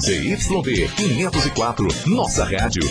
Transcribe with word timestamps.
ZYD 0.00 0.88
504, 0.94 1.88
nossa 2.06 2.44
rádio. 2.44 2.82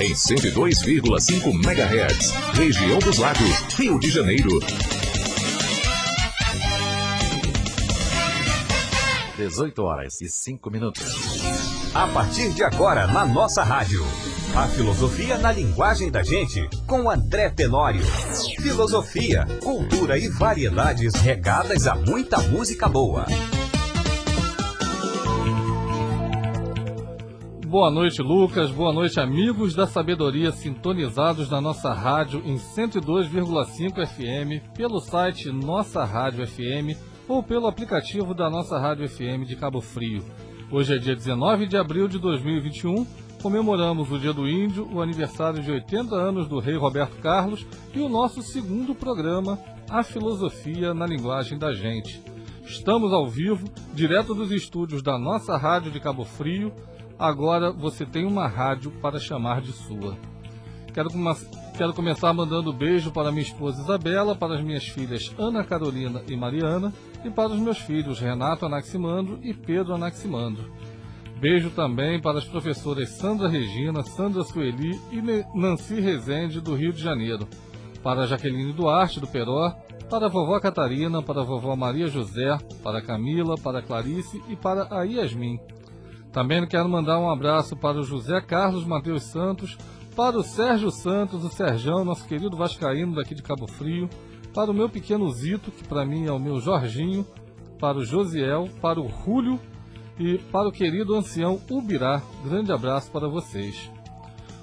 Em 0.00 0.12
102,5 0.12 1.52
MHz, 1.52 2.30
região 2.54 3.00
dos 3.00 3.18
lagos, 3.18 3.74
Rio 3.76 3.98
de 3.98 4.08
Janeiro. 4.08 4.60
18 9.36 9.82
horas 9.82 10.20
e 10.20 10.28
5 10.28 10.70
minutos. 10.70 11.42
A 11.92 12.06
partir 12.06 12.50
de 12.50 12.62
agora, 12.62 13.08
na 13.08 13.26
nossa 13.26 13.64
rádio. 13.64 14.06
A 14.54 14.68
filosofia 14.68 15.38
na 15.38 15.50
linguagem 15.50 16.12
da 16.12 16.22
gente, 16.22 16.68
com 16.86 17.10
André 17.10 17.50
Tenório. 17.50 18.04
Filosofia, 18.60 19.46
cultura 19.64 20.16
e 20.16 20.28
variedades 20.28 21.14
regadas 21.14 21.88
a 21.88 21.96
muita 21.96 22.38
música 22.38 22.88
boa. 22.88 23.26
Boa 27.72 27.90
noite, 27.90 28.20
Lucas. 28.20 28.70
Boa 28.70 28.92
noite, 28.92 29.18
amigos 29.18 29.74
da 29.74 29.86
sabedoria 29.86 30.52
sintonizados 30.52 31.48
na 31.48 31.58
nossa 31.58 31.90
rádio 31.90 32.42
em 32.44 32.56
102,5 32.56 34.06
FM, 34.06 34.62
pelo 34.76 35.00
site 35.00 35.50
Nossa 35.50 36.04
Rádio 36.04 36.46
FM 36.46 36.94
ou 37.26 37.42
pelo 37.42 37.66
aplicativo 37.66 38.34
da 38.34 38.50
Nossa 38.50 38.78
Rádio 38.78 39.08
FM 39.08 39.46
de 39.46 39.56
Cabo 39.56 39.80
Frio. 39.80 40.22
Hoje 40.70 40.94
é 40.94 40.98
dia 40.98 41.16
19 41.16 41.66
de 41.66 41.78
abril 41.78 42.08
de 42.08 42.18
2021. 42.18 43.06
Comemoramos 43.42 44.12
o 44.12 44.18
Dia 44.18 44.34
do 44.34 44.46
Índio, 44.46 44.86
o 44.92 45.00
aniversário 45.00 45.62
de 45.62 45.72
80 45.72 46.14
anos 46.14 46.46
do 46.46 46.58
rei 46.58 46.76
Roberto 46.76 47.16
Carlos 47.22 47.66
e 47.94 48.00
o 48.00 48.08
nosso 48.10 48.42
segundo 48.42 48.94
programa, 48.94 49.58
A 49.88 50.02
Filosofia 50.02 50.92
na 50.92 51.06
Linguagem 51.06 51.58
da 51.58 51.72
Gente. 51.72 52.20
Estamos 52.66 53.14
ao 53.14 53.26
vivo, 53.26 53.66
direto 53.94 54.34
dos 54.34 54.50
estúdios 54.50 55.02
da 55.02 55.18
nossa 55.18 55.56
rádio 55.56 55.90
de 55.90 55.98
Cabo 55.98 56.24
Frio, 56.24 56.70
agora 57.22 57.70
você 57.70 58.04
tem 58.04 58.26
uma 58.26 58.48
rádio 58.48 58.90
para 59.00 59.20
chamar 59.20 59.60
de 59.60 59.72
sua. 59.72 60.16
Quero, 60.92 61.08
quero 61.78 61.94
começar 61.94 62.32
mandando 62.32 62.72
beijo 62.72 63.12
para 63.12 63.30
minha 63.30 63.44
esposa 63.44 63.80
Isabela, 63.80 64.34
para 64.34 64.56
as 64.56 64.60
minhas 64.60 64.84
filhas 64.88 65.32
Ana 65.38 65.62
Carolina 65.62 66.20
e 66.28 66.36
Mariana 66.36 66.92
e 67.24 67.30
para 67.30 67.52
os 67.52 67.60
meus 67.60 67.78
filhos 67.78 68.18
Renato 68.18 68.66
Anaximandro 68.66 69.38
e 69.40 69.54
Pedro 69.54 69.94
Anaximandro. 69.94 70.68
Beijo 71.38 71.70
também 71.70 72.20
para 72.20 72.38
as 72.38 72.44
professoras 72.44 73.10
Sandra 73.10 73.48
Regina, 73.48 74.02
Sandra 74.02 74.42
Sueli 74.42 75.00
e 75.12 75.22
Nancy 75.56 76.00
Rezende, 76.00 76.60
do 76.60 76.74
Rio 76.74 76.92
de 76.92 77.00
Janeiro. 77.00 77.46
Para 78.02 78.26
Jaqueline 78.26 78.72
Duarte, 78.72 79.20
do 79.20 79.28
Peró, 79.28 79.70
para 80.10 80.26
a 80.26 80.28
vovó 80.28 80.58
Catarina, 80.58 81.22
para 81.22 81.40
a 81.40 81.44
vovó 81.44 81.76
Maria 81.76 82.08
José, 82.08 82.58
para 82.82 82.98
a 82.98 83.02
Camila, 83.02 83.54
para 83.56 83.78
a 83.78 83.82
Clarice 83.82 84.42
e 84.48 84.56
para 84.56 84.88
a 84.90 85.04
Yasmin. 85.04 85.58
Também 86.32 86.66
quero 86.66 86.88
mandar 86.88 87.20
um 87.20 87.30
abraço 87.30 87.76
para 87.76 88.00
o 88.00 88.02
José 88.02 88.40
Carlos 88.40 88.86
Mateus 88.86 89.24
Santos, 89.24 89.76
para 90.16 90.38
o 90.38 90.42
Sérgio 90.42 90.90
Santos, 90.90 91.44
o 91.44 91.50
Serjão, 91.50 92.04
nosso 92.04 92.26
querido 92.26 92.56
Vascaíno 92.56 93.14
daqui 93.14 93.34
de 93.34 93.42
Cabo 93.42 93.66
Frio, 93.66 94.08
para 94.54 94.70
o 94.70 94.74
meu 94.74 94.88
pequeno 94.88 95.30
Zito, 95.30 95.70
que 95.70 95.84
para 95.84 96.06
mim 96.06 96.26
é 96.26 96.32
o 96.32 96.38
meu 96.38 96.58
Jorginho, 96.58 97.26
para 97.78 97.98
o 97.98 98.04
Josiel, 98.04 98.68
para 98.80 98.98
o 98.98 99.06
Rúlio 99.06 99.60
e 100.18 100.38
para 100.38 100.68
o 100.68 100.72
querido 100.72 101.14
ancião 101.14 101.60
Ubirá. 101.70 102.22
Grande 102.44 102.72
abraço 102.72 103.10
para 103.10 103.28
vocês. 103.28 103.90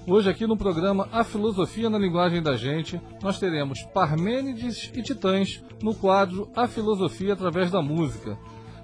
Hoje 0.08 0.28
aqui 0.28 0.48
no 0.48 0.58
programa 0.58 1.08
A 1.12 1.24
Filosofia 1.24 1.88
na 1.88 2.00
Linguagem 2.00 2.42
da 2.42 2.56
Gente, 2.56 3.00
nós 3.22 3.38
teremos 3.38 3.84
Parmênides 3.94 4.92
e 4.96 5.04
Titãs 5.04 5.64
no 5.84 5.94
quadro 5.94 6.50
A 6.56 6.68
Filosofia 6.68 7.34
através 7.34 7.70
da 7.70 7.82
Música. 7.82 8.38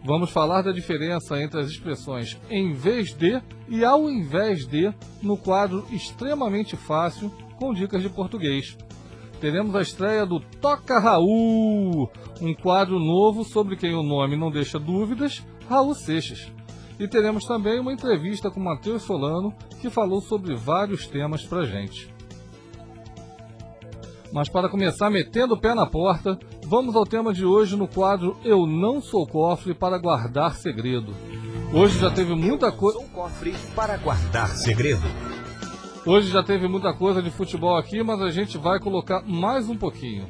Vamos 0.05 0.29
falar 0.29 0.61
da 0.61 0.71
diferença 0.71 1.41
entre 1.41 1.59
as 1.59 1.67
expressões 1.67 2.39
em 2.47 2.73
vez 2.73 3.11
de 3.15 3.41
e 3.67 3.83
ao 3.83 4.07
invés 4.07 4.67
de 4.67 4.93
no 5.19 5.35
quadro 5.35 5.83
extremamente 5.91 6.77
fácil 6.77 7.31
com 7.57 7.73
dicas 7.73 8.03
de 8.03 8.09
português. 8.09 8.77
Teremos 9.41 9.75
a 9.75 9.81
estreia 9.81 10.23
do 10.23 10.39
Toca 10.61 10.99
Raul, 10.99 12.07
um 12.39 12.53
quadro 12.53 12.99
novo 12.99 13.43
sobre 13.43 13.75
quem 13.75 13.95
o 13.95 14.03
nome 14.03 14.37
não 14.37 14.51
deixa 14.51 14.77
dúvidas, 14.77 15.43
Raul 15.67 15.95
Seixas. 15.95 16.51
E 16.99 17.07
teremos 17.07 17.43
também 17.43 17.79
uma 17.79 17.91
entrevista 17.91 18.51
com 18.51 18.59
Matheus 18.59 19.01
Solano, 19.01 19.55
que 19.81 19.89
falou 19.89 20.21
sobre 20.21 20.55
vários 20.55 21.07
temas 21.07 21.43
pra 21.43 21.65
gente. 21.65 22.13
Mas 24.31 24.49
para 24.49 24.69
começar 24.69 25.09
metendo 25.09 25.55
o 25.55 25.59
pé 25.59 25.73
na 25.73 25.87
porta, 25.87 26.37
Vamos 26.67 26.95
ao 26.95 27.05
tema 27.05 27.31
de 27.31 27.45
hoje 27.45 27.75
no 27.75 27.87
quadro 27.87 28.35
Eu 28.43 28.65
Não 28.65 28.99
Sou 28.99 29.27
Cofre 29.27 29.75
para 29.75 29.99
Guardar 29.99 30.55
Segredo. 30.55 31.13
Hoje 31.71 31.99
já 31.99 32.09
teve 32.09 32.33
muita 32.33 32.71
coisa. 32.71 32.97
Sou 32.97 33.07
cofre 33.09 33.53
para 33.75 33.97
guardar 33.97 34.47
segredo. 34.47 35.03
Hoje 36.07 36.31
já 36.31 36.41
teve 36.41 36.67
muita 36.67 36.91
coisa 36.91 37.21
de 37.21 37.29
futebol 37.29 37.77
aqui, 37.77 38.01
mas 38.01 38.19
a 38.19 38.31
gente 38.31 38.57
vai 38.57 38.79
colocar 38.79 39.21
mais 39.27 39.69
um 39.69 39.77
pouquinho. 39.77 40.27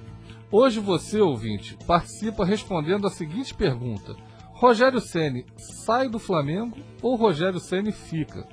Hoje 0.51 0.81
você, 0.81 1.21
ouvinte, 1.21 1.77
participa 1.87 2.43
respondendo 2.43 3.07
a 3.07 3.09
seguinte 3.09 3.53
pergunta: 3.53 4.13
Rogério 4.51 4.99
Ceni 4.99 5.45
sai 5.55 6.09
do 6.09 6.19
Flamengo 6.19 6.75
ou 7.01 7.15
Rogério 7.15 7.61
Ceni 7.61 7.93
fica? 7.93 8.45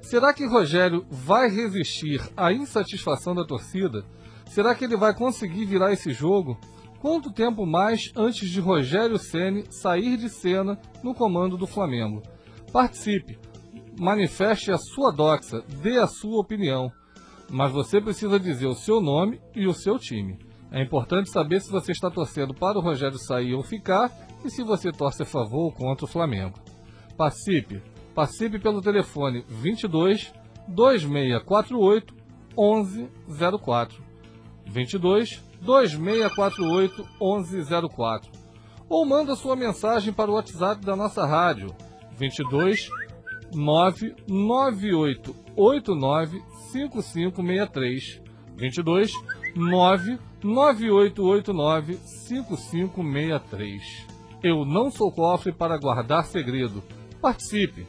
Será 0.00 0.32
que 0.32 0.46
Rogério 0.46 1.04
vai 1.10 1.48
resistir 1.48 2.20
à 2.36 2.52
insatisfação 2.52 3.34
da 3.34 3.44
torcida? 3.44 4.04
Será 4.46 4.72
que 4.72 4.84
ele 4.84 4.96
vai 4.96 5.12
conseguir 5.12 5.64
virar 5.64 5.92
esse 5.92 6.12
jogo? 6.12 6.56
Quanto 7.04 7.30
tempo 7.30 7.66
mais 7.66 8.10
antes 8.16 8.48
de 8.48 8.60
Rogério 8.60 9.18
Ceni 9.18 9.66
sair 9.70 10.16
de 10.16 10.30
cena 10.30 10.80
no 11.02 11.14
comando 11.14 11.54
do 11.54 11.66
Flamengo? 11.66 12.22
Participe, 12.72 13.38
manifeste 14.00 14.72
a 14.72 14.78
sua 14.78 15.10
doxa, 15.10 15.62
dê 15.82 15.98
a 15.98 16.06
sua 16.06 16.40
opinião, 16.40 16.90
mas 17.50 17.70
você 17.70 18.00
precisa 18.00 18.40
dizer 18.40 18.68
o 18.68 18.74
seu 18.74 19.02
nome 19.02 19.38
e 19.54 19.66
o 19.66 19.74
seu 19.74 19.98
time. 19.98 20.38
É 20.72 20.82
importante 20.82 21.28
saber 21.28 21.60
se 21.60 21.70
você 21.70 21.92
está 21.92 22.10
torcendo 22.10 22.54
para 22.54 22.78
o 22.78 22.80
Rogério 22.80 23.18
sair 23.18 23.52
ou 23.52 23.62
ficar 23.62 24.10
e 24.42 24.48
se 24.48 24.62
você 24.62 24.90
torce 24.90 25.24
a 25.24 25.26
favor 25.26 25.64
ou 25.64 25.72
contra 25.72 26.06
o 26.06 26.08
Flamengo. 26.08 26.58
Participe, 27.18 27.82
participe 28.14 28.58
pelo 28.58 28.80
telefone 28.80 29.44
22 29.46 30.32
2648 30.68 32.14
1104. 32.56 34.02
22 34.64 35.43
2648 35.64 37.04
1104 37.20 38.30
ou 38.88 39.04
manda 39.06 39.34
sua 39.34 39.56
mensagem 39.56 40.12
para 40.12 40.30
o 40.30 40.34
WhatsApp 40.34 40.84
da 40.84 40.94
nossa 40.94 41.26
rádio 41.26 41.74
22 42.18 42.88
99889 43.54 46.42
5563 46.70 48.22
22 48.56 49.12
99889 49.56 51.94
5563 51.94 54.06
Eu 54.42 54.64
não 54.64 54.90
sou 54.90 55.12
cofre 55.12 55.52
para 55.52 55.78
guardar 55.78 56.24
segredo. 56.24 56.82
Participe! 57.20 57.86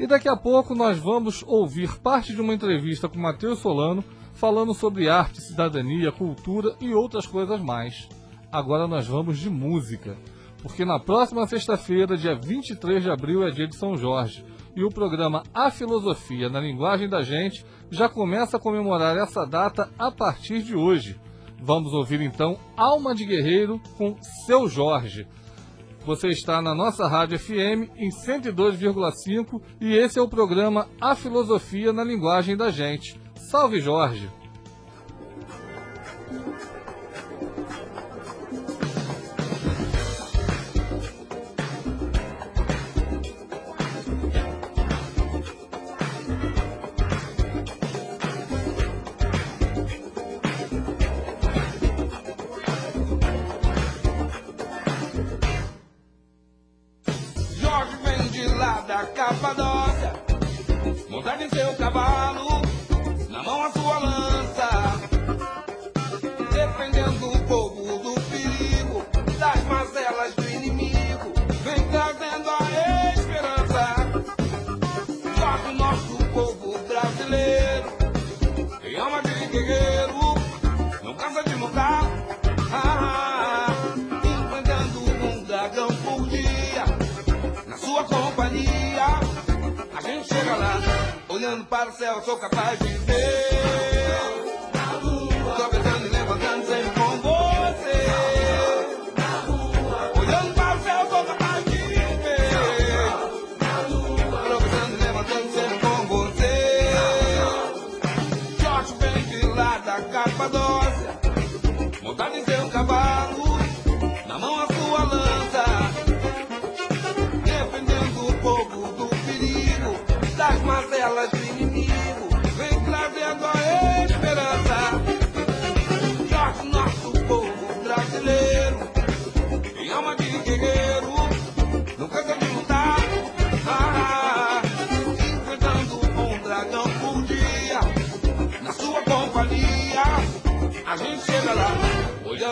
E 0.00 0.06
daqui 0.06 0.28
a 0.28 0.36
pouco 0.36 0.74
nós 0.74 0.98
vamos 0.98 1.44
ouvir 1.46 1.98
parte 1.98 2.34
de 2.34 2.40
uma 2.40 2.54
entrevista 2.54 3.08
com 3.08 3.18
Matheus 3.18 3.58
Solano 3.58 4.02
falando 4.32 4.74
sobre 4.74 5.08
arte, 5.08 5.40
cidadania, 5.40 6.12
cultura 6.12 6.74
e 6.80 6.94
outras 6.94 7.26
coisas 7.26 7.60
mais. 7.60 8.08
Agora 8.50 8.86
nós 8.86 9.06
vamos 9.06 9.38
de 9.38 9.48
música, 9.48 10.16
porque 10.62 10.84
na 10.84 10.98
próxima 10.98 11.46
sexta-feira, 11.46 12.16
dia 12.16 12.34
23 12.34 13.02
de 13.02 13.10
abril, 13.10 13.46
é 13.46 13.50
dia 13.50 13.66
de 13.66 13.76
São 13.76 13.96
Jorge, 13.96 14.44
e 14.76 14.84
o 14.84 14.90
programa 14.90 15.42
A 15.52 15.70
Filosofia 15.70 16.48
na 16.48 16.60
Linguagem 16.60 17.08
da 17.08 17.22
Gente 17.22 17.64
já 17.90 18.08
começa 18.08 18.56
a 18.56 18.60
comemorar 18.60 19.16
essa 19.16 19.44
data 19.44 19.90
a 19.98 20.10
partir 20.10 20.62
de 20.62 20.74
hoje. 20.74 21.18
Vamos 21.60 21.92
ouvir 21.92 22.20
então 22.20 22.58
Alma 22.76 23.14
de 23.14 23.24
Guerreiro 23.24 23.80
com 23.96 24.16
Seu 24.46 24.68
Jorge. 24.68 25.26
Você 26.04 26.28
está 26.28 26.60
na 26.60 26.74
nossa 26.74 27.06
rádio 27.06 27.38
FM 27.38 27.88
em 27.96 28.08
102,5 28.10 29.62
e 29.80 29.94
esse 29.94 30.18
é 30.18 30.22
o 30.22 30.28
programa 30.28 30.88
A 31.00 31.14
Filosofia 31.14 31.92
na 31.92 32.02
Linguagem 32.02 32.56
da 32.56 32.70
Gente. 32.70 33.21
Salve 33.52 33.82
Jorge! 33.82 34.30
Olhando 91.32 91.64
para 91.64 91.88
o 91.88 91.92
céu, 91.92 92.22
sou 92.22 92.36
capaz 92.36 92.78
de 92.78 92.88
ver. 92.88 93.48
Tropeçando 95.56 96.06
e 96.06 96.10
levantando 96.10 96.66
sempre 96.66 97.01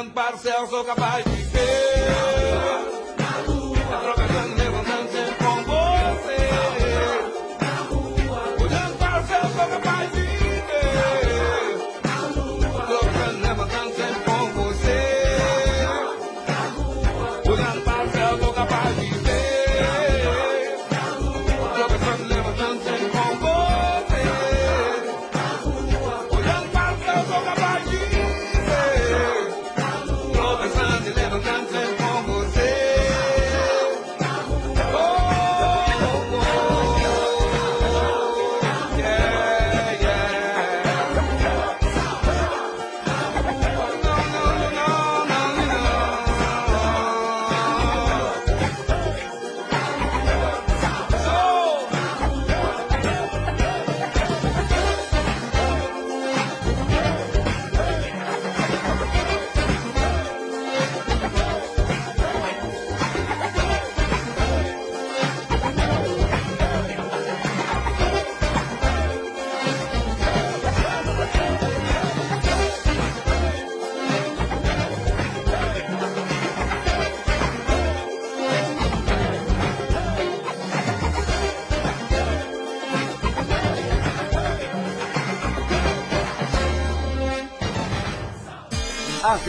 olhando 0.01 0.13
para 0.13 0.35
o 0.35 0.39
céu, 0.39 0.67
sou 0.67 0.85
capaz 0.85 1.25
de 1.25 1.31
ver. 1.31 2.80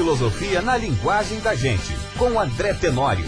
Filosofia 0.02 0.64
na 0.64 0.76
linguagem 0.76 1.40
da 1.42 1.54
gente, 1.54 1.96
com 2.18 2.40
André 2.40 2.74
Tenório. 2.74 3.24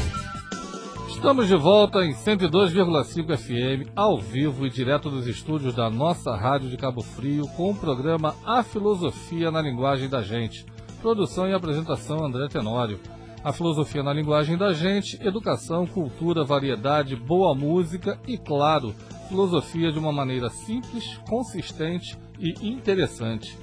Estamos 1.08 1.48
de 1.48 1.56
volta 1.56 2.04
em 2.04 2.16
102,5 2.16 3.38
FM, 3.38 3.92
ao 3.96 4.18
vivo 4.18 4.66
e 4.66 4.72
direto 4.72 5.08
dos 5.08 5.28
estúdios 5.28 5.76
da 5.76 5.88
nossa 5.88 6.36
rádio 6.36 6.72
de 6.72 6.76
Cabo 6.76 7.04
Frio, 7.04 7.48
com 7.50 7.70
o 7.70 7.76
programa 7.76 8.34
A 8.44 8.64
Filosofia 8.64 9.52
na 9.52 9.62
Linguagem 9.62 10.10
da 10.10 10.24
Gente. 10.24 10.66
Produção 11.00 11.48
e 11.48 11.54
apresentação 11.54 12.26
André 12.26 12.48
Tenório. 12.48 13.00
A 13.44 13.54
filosofia 13.54 14.02
na 14.02 14.12
linguagem 14.12 14.58
da 14.58 14.74
gente, 14.74 15.22
educação, 15.22 15.86
cultura, 15.86 16.44
variedade, 16.44 17.16
boa 17.16 17.54
música 17.54 18.20
e, 18.28 18.36
claro, 18.36 18.96
filosofia 19.30 19.92
de 19.92 20.00
uma 20.00 20.12
maneira 20.12 20.50
simples, 20.50 21.20
consistente 21.30 22.18
e 22.40 22.68
interessante. 22.68 23.56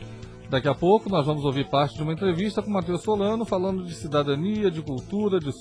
Daqui 0.50 0.66
a 0.66 0.74
pouco 0.74 1.08
nós 1.08 1.24
vamos 1.24 1.44
ouvir 1.44 1.70
parte 1.70 1.94
de 1.94 2.02
uma 2.02 2.12
entrevista 2.12 2.60
com 2.60 2.72
Matheus 2.72 3.02
Solano 3.02 3.44
falando 3.44 3.84
de 3.84 3.94
cidadania, 3.94 4.68
de 4.68 4.82
cultura, 4.82 5.38
de 5.38 5.52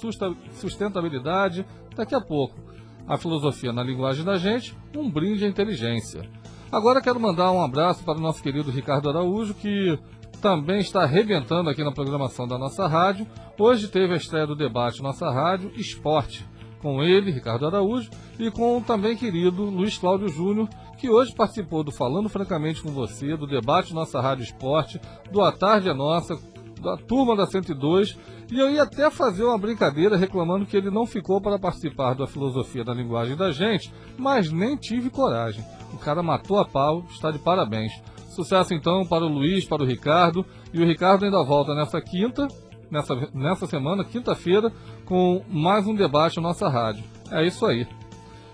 sustentabilidade. 0.53 1.63
Daqui 1.95 2.15
a 2.15 2.19
pouco, 2.19 2.59
a 3.07 3.15
filosofia 3.15 3.71
na 3.71 3.83
linguagem 3.83 4.25
da 4.25 4.35
gente, 4.37 4.75
um 4.95 5.07
brinde 5.07 5.45
à 5.45 5.47
inteligência. 5.47 6.27
Agora 6.71 7.01
quero 7.01 7.19
mandar 7.19 7.51
um 7.51 7.61
abraço 7.61 8.03
para 8.03 8.17
o 8.17 8.21
nosso 8.21 8.41
querido 8.41 8.71
Ricardo 8.71 9.09
Araújo, 9.09 9.53
que 9.53 9.99
também 10.41 10.79
está 10.79 11.03
arrebentando 11.03 11.69
aqui 11.69 11.83
na 11.83 11.91
programação 11.91 12.47
da 12.47 12.57
nossa 12.57 12.87
rádio. 12.87 13.27
Hoje 13.59 13.89
teve 13.89 14.13
a 14.13 14.17
estreia 14.17 14.47
do 14.47 14.55
debate 14.55 15.03
Nossa 15.03 15.29
Rádio 15.29 15.71
Esporte, 15.75 16.43
com 16.81 17.03
ele, 17.03 17.29
Ricardo 17.29 17.67
Araújo, 17.67 18.09
e 18.39 18.49
com 18.49 18.77
o 18.77 18.81
também 18.81 19.15
querido 19.15 19.65
Luiz 19.65 19.99
Cláudio 19.99 20.29
Júnior, 20.29 20.67
que 20.99 21.09
hoje 21.09 21.33
participou 21.33 21.81
do 21.81 21.91
Falando 21.91 22.27
Francamente 22.27 22.83
com 22.83 22.91
Você, 22.91 23.37
do 23.37 23.47
debate 23.47 23.93
Nossa 23.93 24.19
Rádio 24.19 24.43
Esporte, 24.43 24.99
do 25.31 25.41
A 25.41 25.51
Tarde 25.51 25.89
é 25.89 25.93
Nossa, 25.93 26.37
da 26.81 26.97
turma 26.97 27.35
da 27.35 27.45
102, 27.45 28.17
e 28.51 28.59
eu 28.59 28.69
ia 28.69 28.83
até 28.83 29.09
fazer 29.09 29.45
uma 29.45 29.57
brincadeira 29.57 30.17
reclamando 30.17 30.65
que 30.65 30.75
ele 30.75 30.91
não 30.91 31.05
ficou 31.05 31.39
para 31.39 31.57
participar 31.57 32.15
da 32.15 32.27
filosofia 32.27 32.83
da 32.83 32.93
linguagem 32.93 33.37
da 33.37 33.51
gente, 33.51 33.93
mas 34.17 34.51
nem 34.51 34.75
tive 34.75 35.09
coragem. 35.09 35.63
O 35.93 35.97
cara 35.97 36.21
matou 36.21 36.59
a 36.59 36.65
pau, 36.65 37.03
está 37.09 37.31
de 37.31 37.39
parabéns. 37.39 37.93
Sucesso 38.29 38.73
então 38.73 39.05
para 39.05 39.25
o 39.25 39.29
Luiz, 39.29 39.65
para 39.65 39.83
o 39.83 39.85
Ricardo, 39.85 40.45
e 40.73 40.81
o 40.81 40.85
Ricardo 40.85 41.23
ainda 41.23 41.43
volta 41.43 41.73
nessa 41.73 42.01
quinta, 42.01 42.47
nessa, 42.91 43.15
nessa 43.33 43.65
semana, 43.67 44.03
quinta-feira, 44.03 44.71
com 45.05 45.43
mais 45.49 45.87
um 45.87 45.95
debate 45.95 46.37
na 46.37 46.43
nossa 46.43 46.67
rádio. 46.67 47.03
É 47.31 47.45
isso 47.45 47.65
aí. 47.65 47.87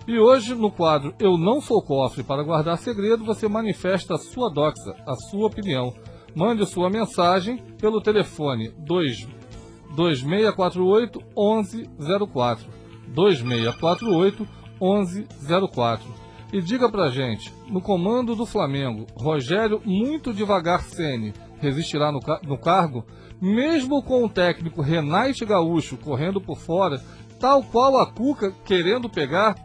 E 0.08 0.20
hoje, 0.20 0.54
no 0.54 0.70
quadro 0.70 1.16
Eu 1.20 1.36
Não 1.36 1.60
Sou 1.60 1.82
Cofre 1.82 2.22
para 2.22 2.44
Guardar 2.44 2.78
Segredo, 2.78 3.26
você 3.26 3.48
manifesta 3.48 4.14
a 4.14 4.20
sua 4.20 4.52
doxa, 4.52 4.96
a 5.08 5.16
sua 5.16 5.48
opinião. 5.48 5.92
Mande 6.36 6.64
sua 6.68 6.92
mensagem 6.92 7.58
pelo 7.80 8.00
telefone 8.00 8.70
2, 8.78 9.28
2648 9.96 11.20
1104. 11.36 12.68
2648 13.08 14.48
1104. 14.80 16.14
E 16.54 16.62
diga 16.62 16.88
pra 16.88 17.10
gente, 17.10 17.52
no 17.68 17.82
comando 17.82 18.36
do 18.36 18.46
Flamengo, 18.46 19.08
Rogério 19.18 19.82
muito 19.84 20.32
devagar 20.32 20.84
Sene 20.84 21.34
resistirá 21.58 22.12
no, 22.12 22.20
no 22.44 22.60
cargo, 22.60 23.04
mesmo 23.42 24.04
com 24.04 24.24
o 24.24 24.30
técnico 24.30 24.84
Renate 24.84 25.44
Gaúcho 25.46 25.98
correndo 25.98 26.40
por 26.40 26.58
fora, 26.58 27.02
tal 27.40 27.64
qual 27.64 27.98
a 27.98 28.06
Cuca 28.06 28.52
querendo 28.64 29.10
pegar? 29.10 29.56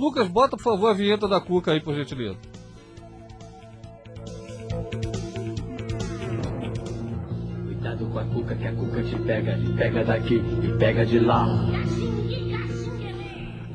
Lucas, 0.00 0.28
bota 0.28 0.56
por 0.56 0.62
favor 0.62 0.88
a 0.88 0.94
vinheta 0.94 1.28
da 1.28 1.38
Cuca 1.38 1.72
aí, 1.72 1.80
por 1.80 1.94
gentileza. 1.94 2.38
Cuidado 7.66 8.06
com 8.06 8.18
a 8.18 8.24
cuca, 8.24 8.54
que 8.56 8.66
a 8.66 8.72
cuca 8.74 9.02
te 9.02 9.16
pega, 9.16 9.58
te 9.58 9.72
pega 9.74 10.02
daqui 10.02 10.36
e 10.36 10.78
pega 10.78 11.04
de 11.04 11.18
lá. 11.18 11.46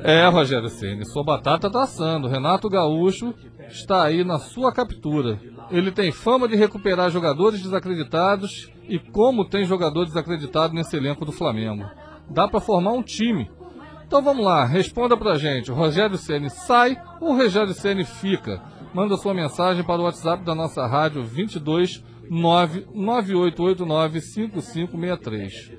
É, 0.00 0.26
Rogério 0.26 0.68
Ceni, 0.68 1.06
sua 1.06 1.22
batata 1.22 1.70
tá 1.70 1.84
assando. 1.84 2.26
Renato 2.26 2.68
Gaúcho 2.68 3.32
está 3.68 4.02
aí 4.04 4.24
na 4.24 4.40
sua 4.40 4.72
captura. 4.72 5.40
Ele 5.70 5.92
tem 5.92 6.10
fama 6.10 6.48
de 6.48 6.56
recuperar 6.56 7.08
jogadores 7.08 7.62
desacreditados 7.62 8.68
e 8.88 8.98
como 8.98 9.48
tem 9.48 9.64
jogador 9.64 10.04
desacreditado 10.04 10.74
nesse 10.74 10.96
elenco 10.96 11.24
do 11.24 11.30
Flamengo. 11.30 11.84
Dá 12.28 12.48
para 12.48 12.60
formar 12.60 12.92
um 12.92 13.02
time. 13.02 13.48
Então 14.06 14.22
vamos 14.22 14.44
lá, 14.44 14.64
responda 14.64 15.16
pra 15.16 15.36
gente. 15.36 15.72
Rogério 15.72 16.16
Ceni 16.16 16.48
sai 16.48 16.96
ou 17.20 17.36
Rogério 17.36 17.74
Ceni 17.74 18.04
fica? 18.04 18.62
Manda 18.94 19.16
sua 19.16 19.34
mensagem 19.34 19.82
para 19.84 20.00
o 20.00 20.04
WhatsApp 20.04 20.44
da 20.44 20.54
nossa 20.54 20.86
rádio 20.86 21.24
22 21.24 22.04
99889 22.30 24.20
5563. 24.20 25.72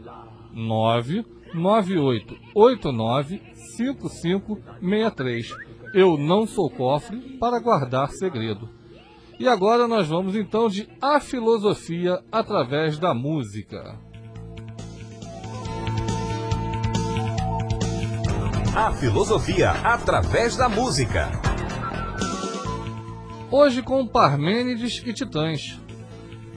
99889 0.53 3.41
5563. 3.77 5.55
Eu 5.93 6.17
não 6.17 6.45
sou 6.45 6.69
cofre 6.69 7.37
para 7.39 7.59
guardar 7.59 8.09
segredo. 8.09 8.69
E 9.39 9.47
agora 9.47 9.87
nós 9.87 10.05
vamos 10.07 10.35
então 10.35 10.67
de 10.67 10.89
A 11.01 11.21
Filosofia 11.21 12.21
através 12.31 12.97
da 12.99 13.13
música. 13.13 13.97
A 18.79 18.91
filosofia 18.91 19.71
através 19.71 20.55
da 20.55 20.69
música. 20.69 21.31
Hoje 23.49 23.81
com 23.81 24.05
Parmênides 24.05 25.01
e 25.03 25.11
Titãs. 25.11 25.79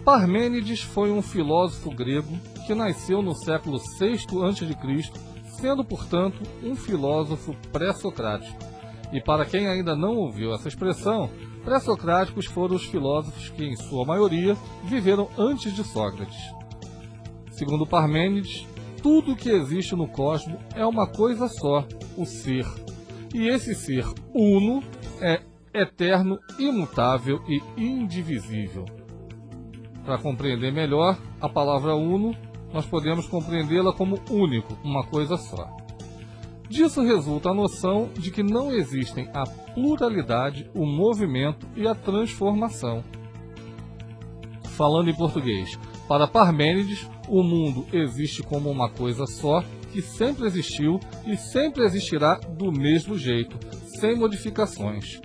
Parmênides 0.04 0.82
foi 0.82 1.10
um 1.10 1.22
filósofo 1.22 1.90
grego 1.90 2.38
que 2.66 2.74
nasceu 2.74 3.22
no 3.22 3.34
século 3.34 3.78
VI 3.98 4.18
a.C., 4.44 5.10
sendo, 5.58 5.82
portanto, 5.82 6.42
um 6.62 6.76
filósofo 6.76 7.56
pré-socrático. 7.72 8.58
E 9.14 9.18
para 9.22 9.46
quem 9.46 9.66
ainda 9.66 9.96
não 9.96 10.14
ouviu 10.16 10.52
essa 10.52 10.68
expressão, 10.68 11.30
pré-socráticos 11.64 12.44
foram 12.44 12.76
os 12.76 12.84
filósofos 12.84 13.48
que, 13.48 13.64
em 13.64 13.76
sua 13.76 14.04
maioria, 14.04 14.58
viveram 14.84 15.26
antes 15.38 15.74
de 15.74 15.82
Sócrates. 15.82 16.36
Segundo 17.50 17.86
Parmênides, 17.86 18.66
tudo 19.02 19.36
que 19.36 19.50
existe 19.50 19.94
no 19.94 20.08
cosmos 20.08 20.60
é 20.74 20.84
uma 20.84 21.06
coisa 21.06 21.48
só, 21.48 21.86
o 22.16 22.24
ser. 22.24 22.66
E 23.34 23.48
esse 23.48 23.74
ser 23.74 24.04
uno 24.34 24.82
é 25.20 25.40
eterno, 25.72 26.38
imutável 26.58 27.40
e 27.46 27.62
indivisível. 27.78 28.84
Para 30.04 30.18
compreender 30.18 30.72
melhor, 30.72 31.18
a 31.40 31.48
palavra 31.48 31.94
uno, 31.94 32.34
nós 32.72 32.86
podemos 32.86 33.26
compreendê-la 33.26 33.92
como 33.92 34.18
único, 34.30 34.76
uma 34.84 35.04
coisa 35.06 35.36
só. 35.36 35.68
Disso 36.68 37.02
resulta 37.02 37.50
a 37.50 37.54
noção 37.54 38.10
de 38.14 38.30
que 38.30 38.42
não 38.42 38.70
existem 38.70 39.28
a 39.34 39.44
pluralidade, 39.44 40.70
o 40.74 40.86
movimento 40.86 41.66
e 41.74 41.86
a 41.86 41.94
transformação. 41.94 43.02
Falando 44.76 45.10
em 45.10 45.16
português, 45.16 45.78
para 46.08 46.28
Parmênides, 46.28 47.08
o 47.30 47.44
mundo 47.44 47.86
existe 47.92 48.42
como 48.42 48.68
uma 48.68 48.90
coisa 48.90 49.24
só, 49.24 49.62
que 49.92 50.02
sempre 50.02 50.46
existiu 50.46 50.98
e 51.24 51.36
sempre 51.36 51.84
existirá 51.84 52.34
do 52.34 52.72
mesmo 52.72 53.16
jeito, 53.16 53.56
sem 54.00 54.16
modificações. 54.16 55.20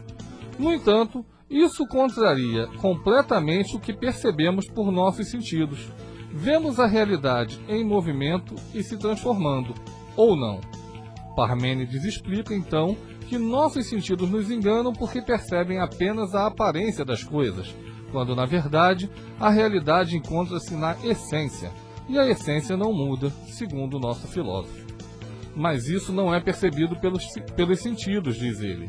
No 0.59 0.71
entanto, 0.71 1.25
isso 1.49 1.85
contraria 1.87 2.67
completamente 2.79 3.75
o 3.75 3.79
que 3.79 3.91
percebemos 3.91 4.67
por 4.67 4.91
nossos 4.91 5.29
sentidos. 5.29 5.91
Vemos 6.31 6.79
a 6.79 6.85
realidade 6.85 7.59
em 7.67 7.83
movimento 7.83 8.55
e 8.73 8.83
se 8.83 8.97
transformando, 8.97 9.73
ou 10.15 10.35
não. 10.35 10.61
Parmênides 11.35 12.03
explica 12.03 12.53
então 12.53 12.95
que 13.27 13.37
nossos 13.37 13.87
sentidos 13.87 14.29
nos 14.29 14.51
enganam 14.51 14.93
porque 14.93 15.21
percebem 15.21 15.79
apenas 15.79 16.35
a 16.35 16.45
aparência 16.45 17.03
das 17.03 17.23
coisas, 17.23 17.75
quando 18.11 18.35
na 18.35 18.45
verdade 18.45 19.09
a 19.39 19.49
realidade 19.49 20.15
encontra-se 20.15 20.75
na 20.75 20.95
essência, 21.03 21.71
e 22.07 22.17
a 22.17 22.27
essência 22.27 22.77
não 22.77 22.93
muda, 22.93 23.29
segundo 23.47 23.97
o 23.97 23.99
nosso 23.99 24.27
filósofo. 24.27 24.85
Mas 25.55 25.87
isso 25.87 26.11
não 26.11 26.33
é 26.33 26.39
percebido 26.39 26.95
pelos, 26.99 27.23
pelos 27.55 27.79
sentidos, 27.79 28.35
diz 28.35 28.59
ele 28.59 28.87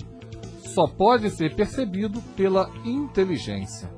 só 0.77 0.87
pode 0.87 1.31
ser 1.31 1.55
percebido 1.55 2.21
pela 2.37 2.71
inteligência. 2.85 3.91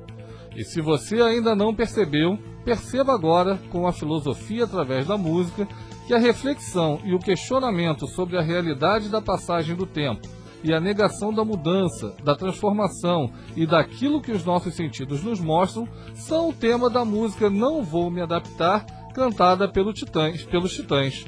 E 0.55 0.63
se 0.63 0.79
você 0.79 1.21
ainda 1.21 1.53
não 1.53 1.75
percebeu, 1.75 2.39
perceba 2.63 3.13
agora, 3.13 3.59
com 3.69 3.85
a 3.85 3.91
filosofia 3.91 4.63
através 4.63 5.05
da 5.05 5.17
música, 5.17 5.67
que 6.07 6.13
a 6.13 6.17
reflexão 6.17 7.01
e 7.03 7.13
o 7.13 7.19
questionamento 7.19 8.07
sobre 8.07 8.37
a 8.37 8.41
realidade 8.41 9.09
da 9.09 9.21
passagem 9.21 9.75
do 9.75 9.85
tempo 9.85 10.25
e 10.63 10.73
a 10.73 10.79
negação 10.79 11.33
da 11.33 11.43
mudança, 11.43 12.15
da 12.23 12.33
transformação 12.33 13.29
e 13.57 13.67
daquilo 13.67 14.21
que 14.21 14.31
os 14.31 14.45
nossos 14.45 14.73
sentidos 14.73 15.21
nos 15.21 15.41
mostram 15.41 15.85
são 16.13 16.49
o 16.49 16.53
tema 16.53 16.89
da 16.89 17.03
música 17.03 17.49
Não 17.49 17.83
Vou 17.83 18.09
Me 18.09 18.21
Adaptar, 18.21 18.85
cantada 19.13 19.67
pelo 19.67 19.93
titãs, 19.93 20.43
pelos 20.43 20.73
Titãs. 20.73 21.25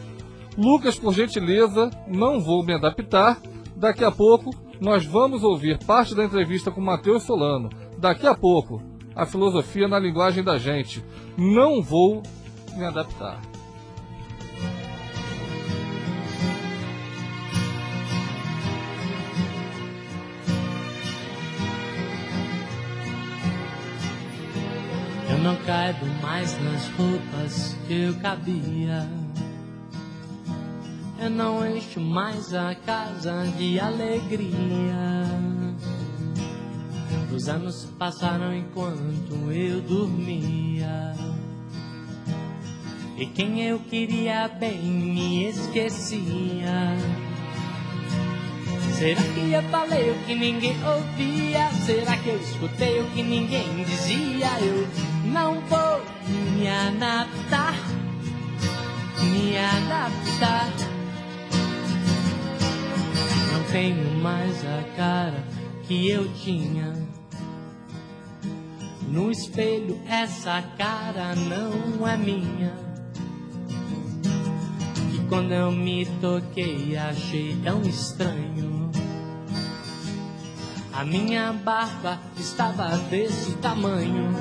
Lucas, 0.57 0.99
por 0.99 1.13
gentileza, 1.13 1.89
não 2.07 2.39
vou 2.39 2.63
me 2.63 2.73
adaptar. 2.73 3.39
Daqui 3.75 4.03
a 4.03 4.11
pouco 4.11 4.51
nós 4.79 5.05
vamos 5.05 5.43
ouvir 5.43 5.77
parte 5.85 6.15
da 6.15 6.23
entrevista 6.23 6.71
com 6.71 6.81
Matheus 6.81 7.23
Solano. 7.23 7.69
Daqui 7.97 8.27
a 8.27 8.35
pouco, 8.35 8.81
a 9.15 9.25
filosofia 9.25 9.87
na 9.87 9.99
linguagem 9.99 10.43
da 10.43 10.57
gente. 10.57 11.03
Não 11.37 11.81
vou 11.81 12.21
me 12.75 12.85
adaptar. 12.85 13.50
Eu 25.31 25.37
não 25.37 25.55
caibo 25.65 26.05
mais 26.21 26.61
nas 26.61 26.87
roupas 26.89 27.73
que 27.87 27.93
eu 27.93 28.13
cabia. 28.15 29.07
Eu 31.17 31.29
não 31.29 31.65
encho 31.65 32.01
mais 32.01 32.53
a 32.53 32.75
casa 32.75 33.45
de 33.57 33.79
alegria. 33.79 35.23
Os 37.33 37.47
anos 37.47 37.87
passaram 37.97 38.53
enquanto 38.53 39.51
eu 39.51 39.79
dormia. 39.81 41.15
E 43.17 43.25
quem 43.27 43.63
eu 43.63 43.79
queria 43.79 44.49
bem 44.49 44.81
me 44.81 45.45
esquecia. 45.45 46.97
Será 48.97 49.23
que 49.23 49.51
eu 49.51 49.63
falei 49.63 50.11
o 50.11 50.15
que 50.25 50.35
ninguém 50.35 50.75
ouvia? 50.85 51.71
Será 51.85 52.17
que 52.17 52.29
eu 52.29 52.39
escutei 52.39 52.99
o 52.99 53.05
que 53.11 53.23
ninguém 53.23 53.83
dizia? 53.85 54.47
Eu 54.59 55.10
não 55.31 55.59
vou 55.61 56.01
me 56.27 56.67
adaptar, 56.67 57.73
me 59.23 59.57
adaptar 59.57 60.91
tenho 63.71 64.21
mais 64.21 64.65
a 64.65 64.83
cara 64.97 65.43
que 65.83 66.09
eu 66.09 66.27
tinha. 66.33 66.93
No 69.07 69.31
espelho, 69.31 69.99
essa 70.07 70.61
cara 70.77 71.33
não 71.35 72.05
é 72.05 72.17
minha. 72.17 72.73
E 75.13 75.19
quando 75.29 75.53
eu 75.53 75.71
me 75.71 76.05
toquei, 76.19 76.97
achei 76.97 77.57
tão 77.63 77.81
estranho. 77.83 78.91
A 80.93 81.05
minha 81.05 81.53
barba 81.53 82.19
estava 82.37 82.97
desse 83.09 83.53
tamanho. 83.57 84.33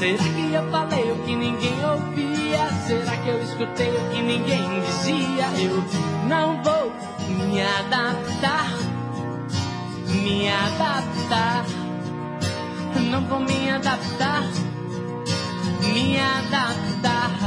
Será 0.00 0.16
que 0.16 0.54
eu 0.54 0.70
falei 0.70 1.12
o 1.12 1.16
que 1.26 1.36
ninguém 1.36 1.84
ouvia? 1.84 2.70
Será 2.86 3.18
que 3.18 3.28
eu 3.28 3.42
escutei 3.42 3.90
o 3.90 4.08
que 4.08 4.22
ninguém 4.22 4.80
dizia? 4.80 5.44
Eu 5.62 5.84
não 6.26 6.62
vou 6.62 6.90
me 7.28 7.60
adaptar, 7.60 8.78
me 10.06 10.48
adaptar. 10.48 11.66
Não 13.10 13.26
vou 13.26 13.40
me 13.40 13.70
adaptar, 13.70 14.44
me 15.92 16.18
adaptar. 16.18 17.39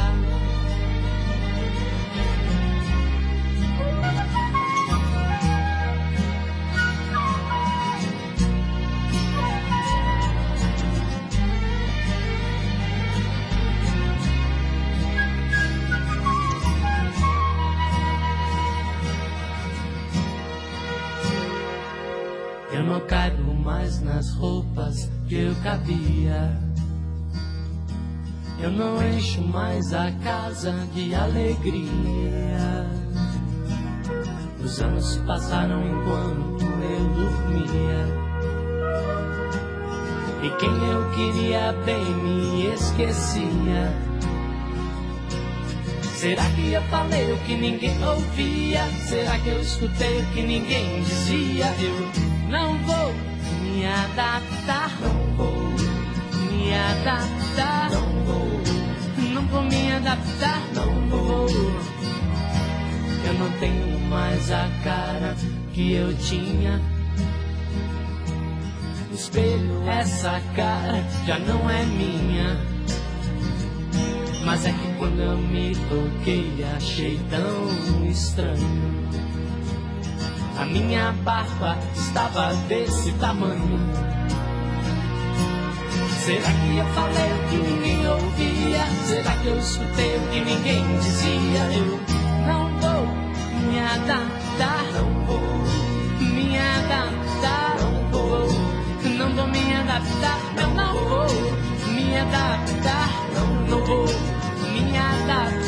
Mais 23.84 24.00
nas 24.00 24.30
roupas 24.36 25.10
que 25.28 25.34
eu 25.34 25.54
cabia. 25.56 26.58
Eu 28.58 28.70
não 28.70 29.02
encho 29.06 29.42
mais 29.42 29.92
a 29.92 30.10
casa 30.22 30.72
de 30.94 31.14
alegria. 31.14 32.86
Os 34.62 34.80
anos 34.80 35.18
passaram 35.26 35.86
enquanto 35.86 36.64
eu 36.64 37.08
dormia. 37.10 38.06
E 40.42 40.50
quem 40.58 40.88
eu 40.88 41.10
queria 41.10 41.72
bem 41.84 42.04
me 42.22 42.66
esquecia. 42.72 43.92
Será 46.14 46.44
que 46.52 46.72
eu 46.72 46.82
falei 46.84 47.32
o 47.34 47.38
que 47.40 47.54
ninguém 47.54 48.02
ouvia? 48.02 48.86
Será 49.06 49.38
que 49.40 49.48
eu 49.50 49.60
escutei 49.60 50.22
o 50.22 50.26
que 50.28 50.40
ninguém 50.40 51.02
dizia? 51.02 51.66
Eu 51.78 52.50
não 52.50 52.78
vou 52.84 53.33
me 53.84 53.86
adaptar. 53.86 54.90
Não 55.00 55.36
vou 55.36 55.52
me 56.50 56.74
adaptar. 56.74 57.90
Não 57.90 58.24
vou. 58.24 58.48
Não 59.34 59.46
vou 59.48 59.62
me 59.62 59.92
adaptar. 59.92 60.60
Não 60.74 61.08
vou. 61.08 61.46
Eu 63.26 63.34
não 63.34 63.50
tenho 63.58 64.00
mais 64.08 64.50
a 64.50 64.68
cara 64.82 65.36
que 65.74 65.92
eu 65.92 66.16
tinha. 66.16 66.80
Espelho, 69.12 69.88
essa 69.88 70.40
cara 70.56 71.04
já 71.26 71.38
não 71.38 71.68
é 71.68 71.84
minha. 71.84 72.58
Mas 74.44 74.66
é 74.66 74.72
que 74.72 74.98
quando 74.98 75.20
eu 75.20 75.36
me 75.36 75.74
toquei, 75.74 76.64
achei 76.76 77.20
tão 77.30 78.06
estranho. 78.06 78.53
Minha 80.74 81.12
barba 81.22 81.78
estava 81.94 82.52
desse 82.66 83.12
tamanho. 83.12 83.78
Será 86.24 86.50
que 86.50 86.76
eu 86.76 86.86
falei 86.86 87.32
o 87.32 87.48
que 87.48 87.56
ninguém 87.58 88.08
ouvia? 88.08 88.84
Será 89.06 89.36
que 89.36 89.46
eu 89.46 89.58
escutei 89.58 90.16
o 90.16 90.20
que 90.30 90.40
ninguém 90.40 90.98
dizia? 90.98 91.60
Eu 91.78 92.00
não 92.48 92.68
vou 92.80 93.06
me 93.70 93.78
adaptar, 93.78 94.84
não 94.94 95.24
vou 95.26 95.38
me 96.18 96.58
adaptar, 96.58 97.76
não 97.80 98.10
vou, 98.10 98.48
não 99.16 99.32
vou 99.32 99.46
me 99.46 99.74
adaptar, 99.76 100.40
eu 100.60 100.70
não 100.70 100.94
vou 101.04 101.28
me 101.92 102.16
adaptar, 102.18 103.10
não, 103.32 103.46
não 103.68 103.86
vou 103.86 104.06
me 104.72 104.98
adaptar. 104.98 105.63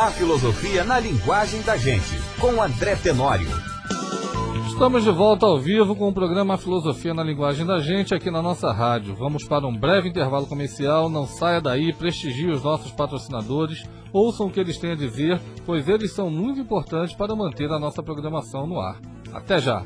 A 0.00 0.10
filosofia 0.10 0.82
na 0.82 0.98
linguagem 0.98 1.60
da 1.60 1.76
gente, 1.76 2.18
com 2.40 2.62
André 2.62 2.96
Tenório. 2.96 3.46
Estamos 4.66 5.04
de 5.04 5.10
volta 5.10 5.44
ao 5.44 5.60
vivo 5.60 5.94
com 5.94 6.08
o 6.08 6.12
programa 6.14 6.56
Filosofia 6.56 7.12
na 7.12 7.22
Linguagem 7.22 7.66
da 7.66 7.80
Gente 7.80 8.14
aqui 8.14 8.30
na 8.30 8.40
nossa 8.40 8.72
rádio. 8.72 9.14
Vamos 9.14 9.44
para 9.44 9.66
um 9.66 9.76
breve 9.76 10.08
intervalo 10.08 10.46
comercial. 10.46 11.10
Não 11.10 11.26
saia 11.26 11.60
daí, 11.60 11.92
prestigie 11.92 12.48
os 12.50 12.62
nossos 12.62 12.90
patrocinadores, 12.92 13.84
ouçam 14.10 14.46
o 14.46 14.50
que 14.50 14.58
eles 14.58 14.78
têm 14.78 14.92
a 14.92 14.96
dizer, 14.96 15.38
pois 15.66 15.86
eles 15.86 16.14
são 16.14 16.30
muito 16.30 16.58
importantes 16.58 17.14
para 17.14 17.36
manter 17.36 17.70
a 17.70 17.78
nossa 17.78 18.02
programação 18.02 18.66
no 18.66 18.80
ar. 18.80 18.96
Até 19.34 19.60
já! 19.60 19.84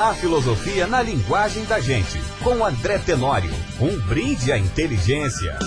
A 0.00 0.14
filosofia 0.14 0.86
na 0.86 1.02
linguagem 1.02 1.64
da 1.64 1.80
gente, 1.80 2.20
com 2.44 2.64
André 2.64 2.98
Tenório. 2.98 3.50
Um 3.80 3.98
brinde 4.06 4.52
à 4.52 4.56
inteligência. 4.56 5.58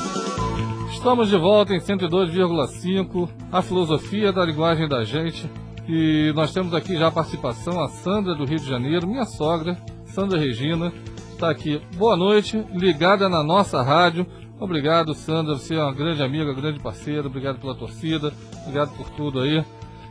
Estamos 0.90 1.28
de 1.28 1.38
volta 1.38 1.74
em 1.74 1.80
102,5, 1.82 3.30
a 3.52 3.62
filosofia 3.62 4.32
da 4.32 4.46
linguagem 4.46 4.88
da 4.88 5.04
gente. 5.04 5.52
E 5.86 6.32
nós 6.34 6.54
temos 6.54 6.74
aqui 6.74 6.98
já 6.98 7.08
a 7.08 7.12
participação, 7.12 7.84
a 7.84 7.90
Sandra 7.90 8.34
do 8.34 8.46
Rio 8.46 8.58
de 8.58 8.70
Janeiro, 8.70 9.06
minha 9.06 9.26
sogra, 9.26 9.78
Sandra 10.06 10.40
Regina, 10.40 10.94
está 11.34 11.52
aqui. 11.52 11.82
Boa 11.98 12.16
noite, 12.16 12.66
ligada 12.74 13.28
na 13.28 13.44
nossa 13.44 13.82
rádio. 13.82 14.26
Obrigado, 14.58 15.14
Sandra, 15.14 15.56
você 15.56 15.76
é 15.76 15.84
uma 15.84 15.94
grande 15.94 16.24
amiga, 16.24 16.54
grande 16.54 16.80
parceira, 16.80 17.28
obrigado 17.28 17.60
pela 17.60 17.76
torcida, 17.76 18.32
obrigado 18.62 18.96
por 18.96 19.10
tudo 19.10 19.42
aí. 19.42 19.62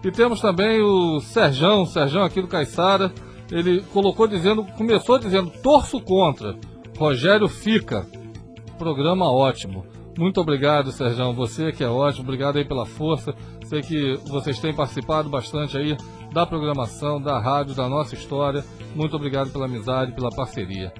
E 0.04 0.10
temos 0.10 0.42
também 0.42 0.82
o 0.82 1.20
Serjão, 1.20 1.86
Serjão 1.86 2.22
aqui 2.22 2.42
do 2.42 2.48
Caiçara, 2.48 3.10
ele 3.50 3.82
colocou 3.92 4.26
dizendo, 4.26 4.64
começou 4.76 5.18
dizendo, 5.18 5.50
torço 5.62 6.00
contra. 6.00 6.56
Rogério 6.96 7.48
fica. 7.48 8.06
Programa 8.78 9.30
ótimo. 9.30 9.84
Muito 10.18 10.40
obrigado, 10.40 10.92
Sérgio. 10.92 11.32
Você 11.32 11.72
que 11.72 11.82
é 11.82 11.88
ótimo. 11.88 12.24
Obrigado 12.24 12.56
aí 12.56 12.64
pela 12.64 12.86
força. 12.86 13.34
Sei 13.64 13.80
que 13.80 14.16
vocês 14.28 14.58
têm 14.58 14.74
participado 14.74 15.28
bastante 15.28 15.78
aí 15.78 15.96
da 16.32 16.46
programação, 16.46 17.20
da 17.20 17.38
rádio, 17.38 17.74
da 17.74 17.88
nossa 17.88 18.14
história. 18.14 18.64
Muito 18.94 19.16
obrigado 19.16 19.50
pela 19.50 19.66
amizade, 19.66 20.12
pela 20.12 20.30
parceria. 20.30 20.92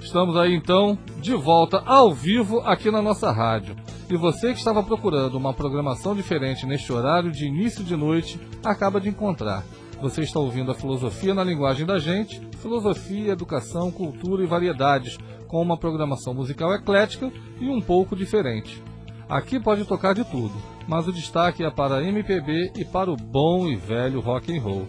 Estamos 0.00 0.36
aí 0.36 0.54
então 0.54 0.96
de 1.20 1.34
volta 1.34 1.82
ao 1.84 2.12
vivo 2.12 2.60
aqui 2.60 2.90
na 2.90 3.02
nossa 3.02 3.30
rádio. 3.30 3.76
E 4.08 4.16
você 4.16 4.52
que 4.52 4.58
estava 4.58 4.82
procurando 4.82 5.36
uma 5.36 5.52
programação 5.52 6.14
diferente 6.14 6.66
neste 6.66 6.92
horário 6.92 7.30
de 7.30 7.46
início 7.46 7.84
de 7.84 7.94
noite, 7.96 8.40
acaba 8.64 9.00
de 9.00 9.08
encontrar. 9.08 9.64
Você 10.00 10.22
está 10.22 10.38
ouvindo 10.38 10.70
a 10.70 10.74
Filosofia 10.74 11.34
na 11.34 11.42
Linguagem 11.42 11.84
da 11.84 11.98
Gente, 11.98 12.40
filosofia, 12.58 13.32
educação, 13.32 13.90
cultura 13.90 14.44
e 14.44 14.46
variedades, 14.46 15.18
com 15.48 15.60
uma 15.60 15.76
programação 15.76 16.32
musical 16.32 16.72
eclética 16.72 17.32
e 17.60 17.68
um 17.68 17.80
pouco 17.80 18.14
diferente. 18.14 18.80
Aqui 19.28 19.58
pode 19.58 19.84
tocar 19.84 20.14
de 20.14 20.24
tudo, 20.24 20.54
mas 20.86 21.08
o 21.08 21.12
destaque 21.12 21.64
é 21.64 21.70
para 21.70 22.02
MPB 22.04 22.72
e 22.76 22.84
para 22.84 23.10
o 23.10 23.16
bom 23.16 23.66
e 23.66 23.74
velho 23.74 24.20
rock 24.20 24.56
and 24.56 24.62
roll. 24.62 24.86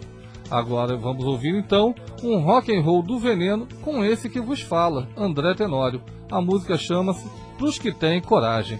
Agora 0.50 0.95
vamos 0.95 1.26
ouvir 1.26 1.56
então 1.56 1.95
um 2.24 2.39
rock 2.39 2.76
and 2.76 2.82
roll 2.82 3.02
do 3.02 3.17
veneno 3.17 3.67
com 3.82 4.04
esse 4.04 4.30
que 4.30 4.39
vos 4.39 4.62
fala, 4.62 5.08
André 5.17 5.56
Tenório. 5.56 6.04
A 6.32 6.39
música 6.39 6.78
chama-se 6.78 7.28
Pros 7.58 7.80
que 7.80 7.91
têm 7.91 8.22
coragem. 8.22 8.80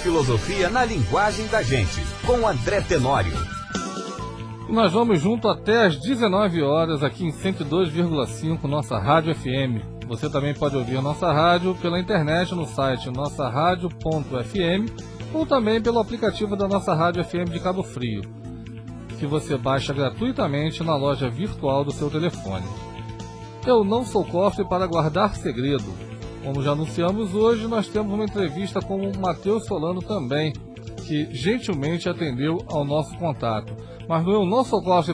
Filosofia 0.00 0.70
na 0.70 0.84
linguagem 0.84 1.46
da 1.48 1.62
gente, 1.62 2.00
com 2.26 2.46
André 2.46 2.80
Tenório. 2.80 3.34
Nós 4.68 4.92
vamos 4.92 5.20
junto 5.20 5.46
até 5.46 5.86
às 5.86 6.00
19 6.00 6.62
horas 6.62 7.02
aqui 7.02 7.26
em 7.26 7.30
102,5 7.30 8.64
nossa 8.64 8.98
Rádio 8.98 9.34
FM. 9.34 9.84
Você 10.08 10.30
também 10.30 10.54
pode 10.54 10.76
ouvir 10.76 11.02
nossa 11.02 11.30
rádio 11.30 11.74
pela 11.76 12.00
internet 12.00 12.54
no 12.54 12.66
site 12.66 13.10
nossaradio.fm 13.10 14.90
ou 15.34 15.44
também 15.44 15.82
pelo 15.82 16.00
aplicativo 16.00 16.56
da 16.56 16.66
nossa 16.66 16.94
Rádio 16.94 17.22
FM 17.22 17.50
de 17.52 17.60
Cabo 17.60 17.82
Frio, 17.82 18.22
que 19.18 19.26
você 19.26 19.56
baixa 19.56 19.92
gratuitamente 19.92 20.82
na 20.82 20.96
loja 20.96 21.28
virtual 21.28 21.84
do 21.84 21.92
seu 21.92 22.10
telefone. 22.10 22.66
Eu 23.66 23.84
não 23.84 24.04
sou 24.04 24.24
cofre 24.24 24.64
para 24.66 24.86
guardar 24.86 25.34
segredo. 25.36 26.09
Como 26.42 26.62
já 26.62 26.72
anunciamos 26.72 27.34
hoje, 27.34 27.66
nós 27.66 27.86
temos 27.86 28.12
uma 28.12 28.24
entrevista 28.24 28.80
com 28.80 28.96
o 28.96 29.18
Matheus 29.18 29.66
Solano 29.66 30.00
também, 30.00 30.52
que 31.06 31.28
gentilmente 31.34 32.08
atendeu 32.08 32.58
ao 32.66 32.84
nosso 32.84 33.16
contato. 33.18 33.74
Mas 34.08 34.24
no 34.24 34.32
Eu 34.32 34.46
Não 34.46 34.64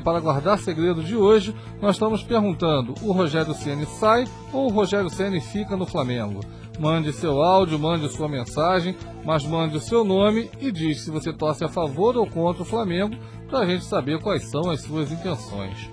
para 0.03 0.21
Guardar 0.21 0.59
Segredo 0.59 1.03
de 1.03 1.17
hoje, 1.17 1.55
nós 1.83 1.97
estamos 1.97 2.23
perguntando: 2.23 2.95
o 3.03 3.13
Rogério 3.13 3.55
Ceni 3.55 3.87
sai 3.87 4.25
ou 4.53 4.67
o 4.67 4.73
Rogério 4.73 5.11
Ceni 5.11 5.41
fica 5.41 5.77
no 5.77 5.85
Flamengo? 5.85 6.41
Mande 6.79 7.13
seu 7.13 7.43
áudio, 7.43 7.79
mande 7.79 8.09
sua 8.13 8.29
mensagem, 8.29 8.95
mas 9.25 9.45
mande 9.45 9.77
o 9.77 9.81
seu 9.81 10.05
nome 10.05 10.51
e 10.61 10.71
diz 10.71 11.03
se 11.03 11.11
você 11.11 11.33
torce 11.33 11.65
a 11.65 11.69
favor 11.69 12.17
ou 12.17 12.27
contra 12.27 12.63
o 12.63 12.67
Flamengo, 12.67 13.17
para 13.49 13.61
a 13.61 13.67
gente 13.67 13.85
saber 13.85 14.21
quais 14.21 14.49
são 14.49 14.71
as 14.71 14.83
suas 14.83 15.11
intenções. 15.11 15.91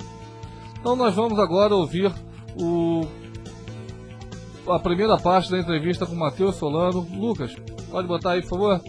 Então 0.79 0.95
nós 0.95 1.15
vamos 1.15 1.39
agora 1.39 1.73
ouvir 1.73 2.11
o 2.55 3.05
a 4.67 4.79
primeira 4.79 5.17
parte 5.17 5.51
da 5.51 5.59
entrevista 5.59 6.05
com 6.05 6.13
o 6.13 6.19
Matheus 6.19 6.55
Solano. 6.55 7.07
Lucas, 7.13 7.53
pode 7.89 8.07
botar 8.07 8.31
aí, 8.31 8.41
por 8.41 8.49
favor? 8.49 8.81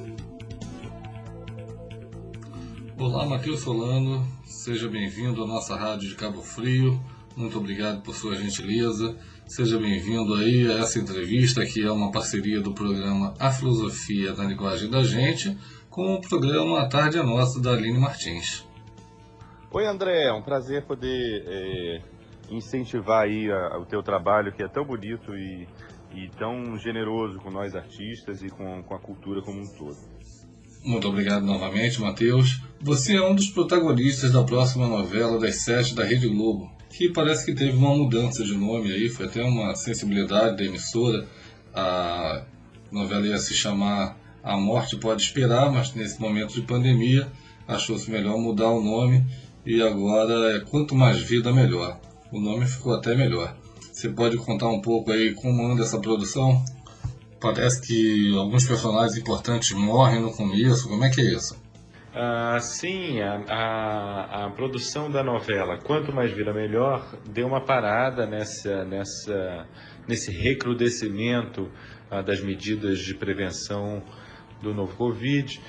Olá, 2.98 3.26
Matheus 3.26 3.60
Solano. 3.60 4.26
Seja 4.44 4.88
bem-vindo 4.88 5.42
à 5.42 5.46
nossa 5.46 5.76
rádio 5.76 6.08
de 6.08 6.14
Cabo 6.14 6.42
Frio. 6.42 7.00
Muito 7.36 7.58
obrigado 7.58 8.02
por 8.02 8.14
sua 8.14 8.36
gentileza. 8.36 9.16
Seja 9.46 9.78
bem-vindo 9.78 10.34
aí 10.34 10.70
a 10.70 10.78
essa 10.78 10.98
entrevista, 10.98 11.66
que 11.66 11.82
é 11.82 11.90
uma 11.90 12.10
parceria 12.12 12.60
do 12.60 12.72
programa 12.72 13.34
A 13.38 13.50
Filosofia 13.50 14.32
na 14.32 14.44
Linguagem 14.44 14.88
da 14.88 15.02
Gente, 15.02 15.56
com 15.90 16.14
o 16.14 16.20
programa 16.20 16.80
A 16.80 16.88
Tarde 16.88 17.18
é 17.18 17.22
Nossa, 17.22 17.60
da 17.60 17.72
Aline 17.72 17.98
Martins. 17.98 18.64
Oi, 19.72 19.84
André. 19.86 20.28
É 20.28 20.32
um 20.32 20.40
prazer 20.40 20.84
poder 20.86 21.44
é 21.46 22.13
incentivar 22.50 23.24
aí 23.24 23.50
a, 23.50 23.78
o 23.78 23.84
teu 23.84 24.02
trabalho 24.02 24.52
que 24.52 24.62
é 24.62 24.68
tão 24.68 24.84
bonito 24.84 25.34
e, 25.36 25.66
e 26.14 26.28
tão 26.38 26.78
generoso 26.78 27.38
com 27.38 27.50
nós 27.50 27.74
artistas 27.74 28.42
e 28.42 28.48
com, 28.48 28.82
com 28.82 28.94
a 28.94 28.98
cultura 28.98 29.42
como 29.42 29.60
um 29.60 29.66
todo. 29.66 29.96
Muito 30.84 31.08
obrigado 31.08 31.46
novamente, 31.46 32.00
Matheus. 32.00 32.60
Você 32.80 33.16
é 33.16 33.22
um 33.22 33.34
dos 33.34 33.48
protagonistas 33.48 34.32
da 34.32 34.42
próxima 34.44 34.86
novela 34.86 35.38
das 35.38 35.62
sete 35.62 35.94
da 35.94 36.04
Rede 36.04 36.28
Globo, 36.28 36.70
que 36.90 37.08
parece 37.08 37.46
que 37.46 37.54
teve 37.54 37.74
uma 37.76 37.96
mudança 37.96 38.44
de 38.44 38.54
nome 38.54 38.92
aí, 38.92 39.08
foi 39.08 39.26
até 39.26 39.42
uma 39.42 39.74
sensibilidade 39.74 40.58
da 40.58 40.64
emissora. 40.64 41.26
A 41.74 42.44
novela 42.92 43.26
ia 43.26 43.38
se 43.38 43.54
chamar 43.54 44.16
A 44.42 44.58
Morte 44.58 44.96
Pode 44.98 45.22
Esperar, 45.22 45.72
mas 45.72 45.94
nesse 45.94 46.20
momento 46.20 46.52
de 46.52 46.62
pandemia 46.62 47.32
achou-se 47.66 48.10
melhor 48.10 48.38
mudar 48.38 48.68
o 48.68 48.82
nome 48.82 49.24
e 49.64 49.80
agora 49.80 50.56
é 50.56 50.60
Quanto 50.60 50.94
Mais 50.94 51.18
Vida 51.18 51.50
Melhor. 51.50 51.98
O 52.34 52.40
nome 52.40 52.66
ficou 52.66 52.92
até 52.92 53.14
melhor. 53.14 53.54
Você 53.92 54.08
pode 54.08 54.36
contar 54.38 54.66
um 54.66 54.80
pouco 54.80 55.12
aí 55.12 55.32
como 55.34 55.70
anda 55.70 55.84
essa 55.84 56.00
produção? 56.00 56.64
Parece 57.40 57.80
que 57.86 58.36
alguns 58.36 58.66
personagens 58.66 59.16
importantes 59.16 59.70
morrem 59.70 60.20
no 60.20 60.32
começo. 60.32 60.88
Como 60.88 61.04
é 61.04 61.10
que 61.10 61.20
é 61.20 61.32
isso? 61.32 61.56
Ah, 62.12 62.58
sim, 62.60 63.20
a, 63.20 63.36
a, 63.48 64.46
a, 64.46 64.50
produção 64.50 65.08
da 65.08 65.22
novela 65.22 65.78
Quanto 65.78 66.12
Mais 66.12 66.32
Vira 66.32 66.52
Melhor 66.52 67.08
deu 67.24 67.46
uma 67.46 67.60
parada 67.60 68.26
nessa, 68.26 68.84
nessa, 68.84 69.68
nesse 70.08 70.32
recrudescimento 70.32 71.70
ah, 72.10 72.20
das 72.20 72.40
medidas 72.40 72.98
de 72.98 73.14
prevenção 73.14 74.02
do 74.60 74.74
novo 74.74 74.96
Covid, 74.96 75.60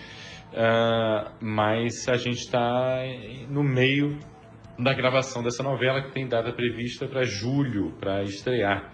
ah, 0.56 1.32
mas 1.40 2.08
a 2.10 2.18
gente 2.18 2.40
está 2.40 3.04
no 3.50 3.64
meio 3.64 4.18
da 4.78 4.94
gravação 4.94 5.42
dessa 5.42 5.64
novela, 5.64 6.02
que 6.02 6.12
tem 6.12 6.28
data 6.28 6.52
prevista 6.52 7.08
para 7.08 7.24
julho, 7.24 7.94
para 8.00 8.24
estrear. 8.24 8.94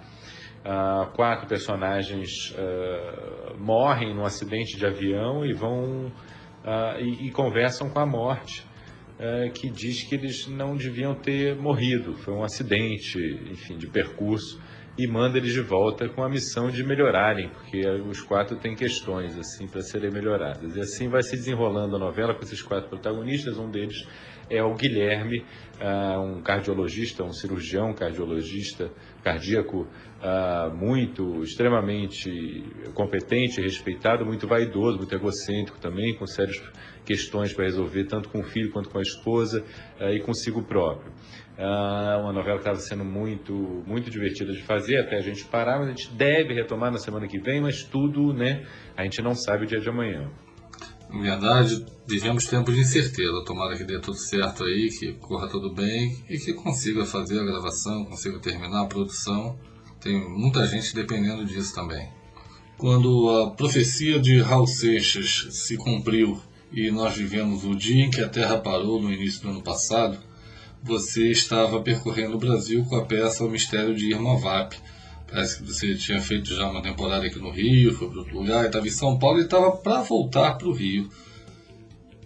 Uh, 0.63 1.11
quatro 1.15 1.47
personagens 1.47 2.51
uh, 2.51 3.57
morrem 3.57 4.13
num 4.13 4.23
acidente 4.23 4.77
de 4.77 4.85
avião 4.85 5.43
e 5.43 5.53
vão 5.53 6.05
uh, 6.05 6.99
e, 6.99 7.27
e, 7.27 7.31
conversam 7.31 7.89
com 7.89 7.99
a 7.99 8.05
morte, 8.05 8.69
que 9.53 9.69
diz 9.69 10.01
que 10.01 10.15
eles 10.15 10.47
não 10.47 10.75
deviam 10.75 11.13
ter 11.13 11.55
morrido, 11.55 12.15
foi 12.15 12.33
um 12.33 12.43
acidente, 12.43 13.19
enfim, 13.51 13.77
de 13.77 13.85
percurso 13.85 14.59
e 14.97 15.07
manda 15.07 15.37
eles 15.37 15.53
de 15.53 15.61
volta 15.61 16.09
com 16.09 16.23
a 16.23 16.29
missão 16.29 16.69
de 16.69 16.83
melhorarem, 16.83 17.49
porque 17.49 17.87
os 17.87 18.21
quatro 18.21 18.57
têm 18.57 18.75
questões 18.75 19.37
assim 19.37 19.67
para 19.67 19.81
serem 19.81 20.11
melhoradas. 20.11 20.75
E 20.75 20.79
assim 20.79 21.07
vai 21.07 21.23
se 21.23 21.35
desenrolando 21.35 21.95
a 21.95 21.99
novela 21.99 22.33
com 22.33 22.41
esses 22.41 22.61
quatro 22.61 22.89
protagonistas, 22.89 23.57
um 23.57 23.69
deles 23.69 24.07
é 24.51 24.61
o 24.61 24.75
Guilherme, 24.75 25.45
uh, 25.79 26.19
um 26.19 26.41
cardiologista, 26.41 27.23
um 27.23 27.31
cirurgião 27.31 27.93
cardiologista 27.93 28.91
cardíaco 29.23 29.87
uh, 29.87 30.75
muito, 30.75 31.41
extremamente 31.41 32.63
competente, 32.93 33.61
respeitado, 33.61 34.25
muito 34.25 34.47
vaidoso, 34.47 34.97
muito 34.97 35.15
egocêntrico 35.15 35.79
também, 35.79 36.15
com 36.15 36.27
sérias 36.27 36.61
questões 37.05 37.53
para 37.53 37.65
resolver, 37.65 38.03
tanto 38.05 38.29
com 38.29 38.39
o 38.39 38.43
filho 38.43 38.71
quanto 38.71 38.89
com 38.89 38.99
a 38.99 39.01
esposa 39.01 39.63
uh, 39.99 40.09
e 40.09 40.19
consigo 40.19 40.61
próprio. 40.63 41.11
uma 41.57 42.33
novela 42.33 42.55
que 42.55 42.61
estava 42.61 42.79
sendo 42.79 43.05
muito, 43.05 43.53
muito 43.87 44.09
divertida 44.09 44.51
de 44.51 44.61
fazer, 44.63 44.97
até 44.97 45.17
a 45.17 45.21
gente 45.21 45.45
parar, 45.45 45.79
mas 45.79 45.87
a 45.87 45.91
gente 45.91 46.11
deve 46.13 46.53
retomar 46.53 46.91
na 46.91 46.97
semana 46.97 47.25
que 47.25 47.39
vem, 47.39 47.61
mas 47.61 47.83
tudo, 47.83 48.33
né, 48.33 48.65
a 48.97 49.03
gente 49.03 49.21
não 49.21 49.33
sabe 49.33 49.63
o 49.63 49.67
dia 49.67 49.79
de 49.79 49.87
amanhã. 49.87 50.29
Em 51.13 51.21
verdade, 51.21 51.85
vivemos 52.07 52.45
tempos 52.45 52.73
de 52.73 52.81
incerteza. 52.81 53.43
Tomara 53.45 53.77
que 53.77 53.83
dê 53.83 53.99
tudo 53.99 54.17
certo 54.17 54.63
aí, 54.63 54.89
que 54.89 55.13
corra 55.13 55.47
tudo 55.47 55.73
bem 55.73 56.23
e 56.29 56.37
que 56.37 56.53
consiga 56.53 57.05
fazer 57.05 57.39
a 57.39 57.43
gravação, 57.43 58.05
consiga 58.05 58.39
terminar 58.39 58.83
a 58.83 58.87
produção. 58.87 59.57
Tem 59.99 60.19
muita 60.29 60.65
gente 60.65 60.95
dependendo 60.95 61.45
disso 61.45 61.75
também. 61.75 62.09
Quando 62.77 63.29
a 63.29 63.51
profecia 63.51 64.19
de 64.19 64.39
Raul 64.41 64.65
Seixas 64.65 65.47
se 65.51 65.77
cumpriu 65.77 66.39
e 66.71 66.89
nós 66.89 67.15
vivemos 67.15 67.63
o 67.63 67.75
dia 67.75 68.05
em 68.05 68.09
que 68.09 68.21
a 68.21 68.29
Terra 68.29 68.57
parou 68.57 68.99
no 69.01 69.11
início 69.11 69.41
do 69.41 69.49
ano 69.49 69.61
passado, 69.61 70.17
você 70.81 71.29
estava 71.29 71.81
percorrendo 71.81 72.35
o 72.35 72.39
Brasil 72.39 72.83
com 72.85 72.95
a 72.95 73.05
peça 73.05 73.43
O 73.43 73.49
Mistério 73.49 73.93
de 73.93 74.09
Irma 74.09 74.37
Vap, 74.37 74.75
Parece 75.31 75.59
que 75.59 75.71
você 75.71 75.95
tinha 75.95 76.19
feito 76.19 76.53
já 76.53 76.69
uma 76.69 76.81
temporada 76.81 77.25
aqui 77.25 77.39
no 77.39 77.51
Rio, 77.51 77.93
foi 77.93 78.09
para 78.09 78.19
outro 78.19 78.37
lugar, 78.37 78.65
estava 78.65 78.85
em 78.85 78.91
São 78.91 79.17
Paulo 79.17 79.39
e 79.39 79.43
estava 79.43 79.71
para 79.71 80.01
voltar 80.01 80.55
para 80.55 80.67
o 80.67 80.73
Rio. 80.73 81.07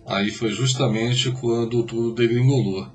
Aí 0.08 0.32
foi 0.32 0.50
justamente 0.50 1.32
quando 1.32 1.84
tudo 1.84 2.16
degringolou. 2.16 2.88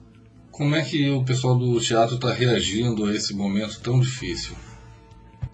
Como 0.50 0.74
é 0.74 0.82
que 0.82 1.08
o 1.10 1.24
pessoal 1.24 1.56
do 1.56 1.78
teatro 1.80 2.16
está 2.16 2.32
reagindo 2.32 3.04
a 3.04 3.14
esse 3.14 3.32
momento 3.34 3.80
tão 3.80 4.00
difícil? 4.00 4.56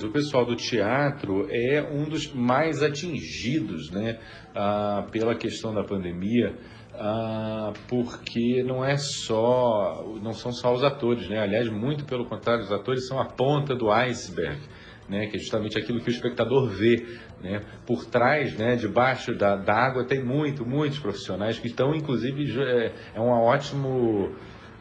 O 0.02 0.08
pessoal 0.08 0.46
do 0.46 0.56
teatro 0.56 1.46
é 1.50 1.82
um 1.92 2.08
dos 2.08 2.32
mais 2.32 2.82
atingidos 2.82 3.90
né, 3.90 4.18
ah, 4.54 5.06
pela 5.12 5.34
questão 5.34 5.74
da 5.74 5.84
pandemia 5.84 6.56
ah, 6.98 7.72
porque 7.88 8.62
não 8.62 8.85
é 8.85 8.96
só, 8.96 10.04
não 10.22 10.32
são 10.32 10.52
só 10.52 10.72
os 10.72 10.82
atores, 10.82 11.28
né? 11.28 11.38
Aliás, 11.38 11.68
muito 11.68 12.04
pelo 12.04 12.24
contrário, 12.24 12.64
os 12.64 12.72
atores 12.72 13.06
são 13.06 13.20
a 13.20 13.24
ponta 13.24 13.74
do 13.74 13.90
iceberg. 13.90 14.61
Né, 15.09 15.28
que 15.28 15.37
é 15.37 15.38
justamente 15.38 15.78
aquilo 15.78 16.00
que 16.00 16.09
o 16.09 16.11
espectador 16.11 16.68
vê. 16.68 17.06
Né? 17.40 17.62
Por 17.87 18.04
trás, 18.06 18.56
né, 18.56 18.74
debaixo 18.74 19.37
da, 19.37 19.54
da 19.54 19.72
água, 19.72 20.04
tem 20.04 20.20
muito, 20.20 20.66
muitos 20.66 20.98
profissionais 20.98 21.61
que 21.61 21.68
estão, 21.68 21.94
inclusive, 21.94 22.61
é, 22.61 22.92
é 23.14 23.20
um 23.20 23.28
ótimo 23.28 24.35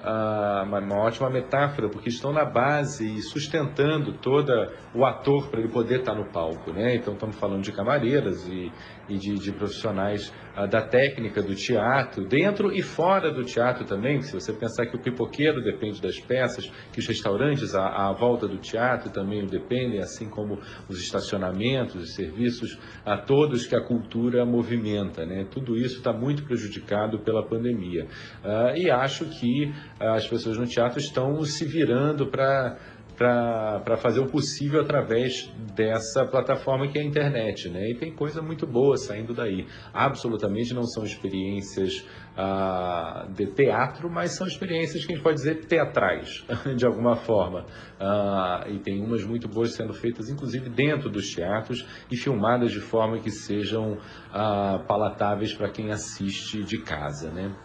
ah, 0.08 0.63
uma, 0.67 0.80
uma, 0.80 0.97
ótima 0.97 1.32
metáfora, 1.32 1.89
porque 1.89 2.10
estão 2.10 2.32
na 2.32 2.45
base 2.45 3.17
e 3.17 3.21
sustentando 3.23 4.13
todo 4.13 4.51
o 4.93 5.04
ator 5.04 5.47
para 5.47 5.60
ele 5.60 5.69
poder 5.69 6.01
estar 6.01 6.13
no 6.13 6.25
palco. 6.25 6.71
Né? 6.71 6.95
Então, 6.95 7.15
estamos 7.15 7.36
falando 7.38 7.63
de 7.63 7.71
camareiras 7.71 8.47
e, 8.47 8.71
e 9.08 9.18
de, 9.18 9.36
de, 9.36 9.52
profissionais 9.52 10.34
ah, 10.56 10.65
da 10.65 10.82
técnica 10.82 11.41
do 11.41 11.54
teatro, 11.54 12.26
dentro 12.26 12.72
e 12.74 12.82
fora 12.82 13.32
do 13.32 13.44
teatro 13.44 13.86
também. 13.86 14.22
Se 14.22 14.34
você 14.34 14.54
pensar 14.54 14.86
que 14.86 14.96
o 14.96 15.00
pipoqueiro 15.00 15.62
depende 15.62 16.02
das 16.02 16.20
peças, 16.20 16.72
que 16.91 17.00
os 17.00 17.08
restaurantes 17.08 17.76
à, 17.76 18.10
à 18.10 18.13
volta 18.13 18.48
do 18.48 18.58
teatro 18.58 19.12
também 19.12 19.46
dependem, 19.46 20.00
assim 20.00 20.30
como 20.30 20.60
os 20.89 21.00
estacionamentos, 21.00 21.96
os 21.96 22.15
serviços, 22.15 22.80
a 23.06 23.18
todos 23.18 23.65
que 23.65 23.76
a 23.76 23.82
cultura 23.82 24.46
movimenta. 24.46 25.26
Né? 25.26 25.46
Tudo 25.50 25.78
isso 25.78 25.98
está 25.98 26.12
muito 26.12 26.44
prejudicado 26.44 27.20
pela 27.20 27.46
pandemia. 27.46 28.08
Ah, 28.44 28.74
e 28.76 28.89
acho 28.89 29.26
que 29.26 29.74
as 30.00 30.28
pessoas 30.28 30.58
no 30.58 30.65
teatro 30.65 31.00
estão 31.00 31.41
se 31.44 31.65
virando 31.65 32.28
para 32.28 32.78
para 33.17 33.97
fazer 33.97 34.19
o 34.19 34.28
possível 34.28 34.82
através 34.82 35.49
dessa 35.73 36.25
plataforma 36.25 36.88
que 36.88 36.97
é 36.97 37.01
a 37.01 37.06
internet, 37.06 37.69
né? 37.69 37.91
E 37.91 37.95
tem 37.95 38.13
coisa 38.13 38.41
muito 38.41 38.67
boa 38.67 38.97
saindo 38.97 39.34
daí. 39.34 39.65
Absolutamente 39.93 40.73
não 40.73 40.84
são 40.84 41.04
experiências 41.04 42.06
ah, 42.38 43.28
de 43.30 43.47
teatro, 43.47 44.10
mas 44.10 44.36
são 44.36 44.45
experiências 44.45 45.06
que 45.06 45.13
a 45.13 45.15
gente 45.15 45.23
pode 45.23 45.38
dizer 45.38 45.65
teatrais, 45.65 46.45
de 46.75 46.86
alguma 46.86 47.15
forma. 47.15 47.65
Ah, 47.99 48.65
e 48.67 48.80
tem 48.80 49.01
umas 49.01 49.23
muito 49.23 49.47
boas 49.47 49.73
sendo 49.73 49.93
feitas, 49.93 50.30
inclusive 50.30 50.69
dentro 50.69 51.10
dos 51.10 51.34
teatros 51.34 51.86
e 52.12 52.17
filmadas 52.17 52.71
de 52.71 52.82
forma 52.82 53.19
que 53.19 53.32
sejam 53.32 53.97
ah, 54.34 54.84
palatáveis 54.88 55.54
para 55.54 55.69
quem 55.69 55.91
assiste 55.91 56.63
de 56.63 56.80
casa, 56.80 57.32
né? 57.32 57.56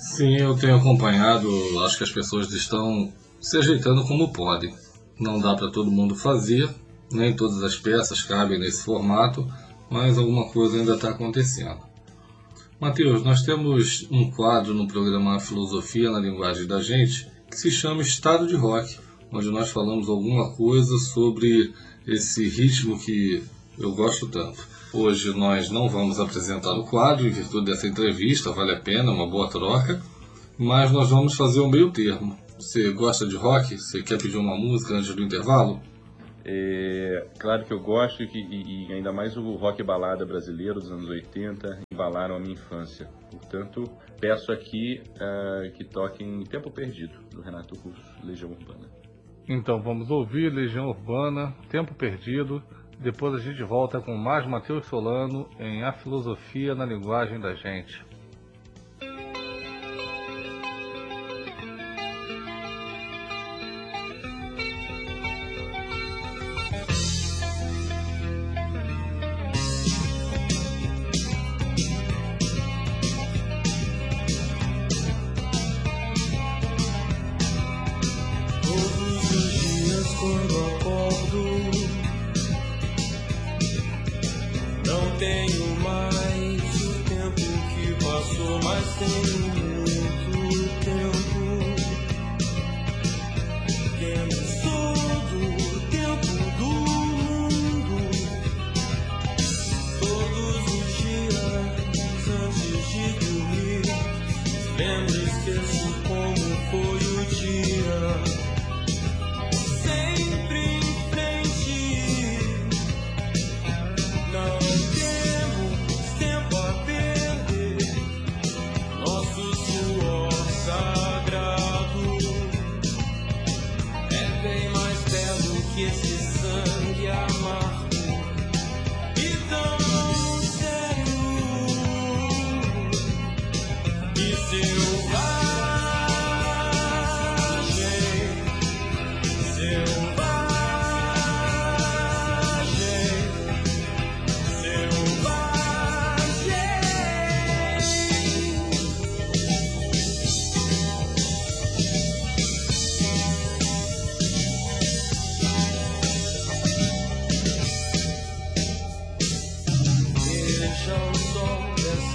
Sim, 0.00 0.36
eu 0.38 0.56
tenho 0.56 0.76
acompanhado. 0.76 1.48
Acho 1.84 1.98
que 1.98 2.04
as 2.04 2.10
pessoas 2.10 2.50
estão 2.52 3.12
se 3.40 3.56
ajeitando 3.56 4.04
como 4.04 4.32
podem. 4.32 4.74
Não 5.18 5.38
dá 5.38 5.54
para 5.54 5.70
todo 5.70 5.90
mundo 5.90 6.14
fazer, 6.14 6.68
nem 7.10 7.34
todas 7.34 7.62
as 7.62 7.76
peças 7.76 8.22
cabem 8.22 8.58
nesse 8.58 8.84
formato, 8.84 9.46
mas 9.90 10.18
alguma 10.18 10.48
coisa 10.50 10.76
ainda 10.76 10.94
está 10.94 11.10
acontecendo. 11.10 11.80
Mateus, 12.80 13.22
nós 13.22 13.42
temos 13.42 14.06
um 14.10 14.30
quadro 14.30 14.72
no 14.72 14.86
programa 14.86 15.38
Filosofia 15.40 16.10
na 16.10 16.18
Linguagem 16.18 16.66
da 16.66 16.80
Gente 16.80 17.28
que 17.50 17.56
se 17.56 17.70
chama 17.70 18.00
Estado 18.00 18.46
de 18.46 18.56
Rock, 18.56 18.96
onde 19.32 19.50
nós 19.50 19.70
falamos 19.70 20.08
alguma 20.08 20.52
coisa 20.52 20.96
sobre 20.98 21.74
esse 22.06 22.48
ritmo 22.48 22.98
que 22.98 23.42
eu 23.78 23.92
gosto 23.92 24.28
tanto. 24.28 24.66
Hoje 24.92 25.32
nós 25.32 25.70
não 25.70 25.88
vamos 25.88 26.18
apresentar 26.18 26.72
o 26.72 26.84
quadro 26.84 27.26
em 27.26 27.30
virtude 27.30 27.66
dessa 27.66 27.86
entrevista, 27.86 28.52
vale 28.52 28.72
a 28.72 28.80
pena, 28.80 29.12
uma 29.12 29.28
boa 29.28 29.48
troca, 29.48 30.02
mas 30.58 30.90
nós 30.90 31.10
vamos 31.10 31.34
fazer 31.34 31.60
um 31.60 31.68
meio 31.68 31.90
termo. 31.90 32.36
Você 32.60 32.92
gosta 32.92 33.26
de 33.26 33.36
rock? 33.36 33.78
Você 33.78 34.02
quer 34.02 34.20
pedir 34.20 34.36
uma 34.36 34.54
música 34.54 34.92
antes 34.92 35.14
do 35.14 35.22
intervalo? 35.22 35.80
É, 36.44 37.26
claro 37.38 37.64
que 37.64 37.72
eu 37.72 37.80
gosto 37.80 38.22
e, 38.22 38.28
e, 38.28 38.92
ainda 38.92 39.10
mais 39.10 39.34
o 39.34 39.54
rock 39.56 39.82
balada 39.82 40.26
brasileiro 40.26 40.74
dos 40.74 40.92
anos 40.92 41.08
80 41.08 41.84
embalaram 41.90 42.36
a 42.36 42.38
minha 42.38 42.52
infância. 42.52 43.08
Portanto, 43.30 43.84
peço 44.20 44.52
aqui 44.52 45.00
uh, 45.16 45.72
que 45.72 45.84
toquem 45.84 46.44
Tempo 46.44 46.70
Perdido, 46.70 47.18
do 47.30 47.40
Renato 47.40 47.74
Russo, 47.76 48.02
Legião 48.22 48.50
Urbana. 48.50 48.86
Então 49.48 49.80
vamos 49.80 50.10
ouvir 50.10 50.52
Legião 50.52 50.88
Urbana, 50.88 51.54
Tempo 51.70 51.94
Perdido. 51.94 52.62
Depois 52.98 53.34
a 53.34 53.38
gente 53.38 53.62
volta 53.62 54.02
com 54.02 54.14
mais 54.18 54.46
Matheus 54.46 54.84
Solano 54.84 55.48
em 55.58 55.82
A 55.82 55.94
Filosofia 55.94 56.74
na 56.74 56.84
Linguagem 56.84 57.40
da 57.40 57.54
Gente. 57.54 58.09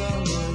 someone 0.10 0.55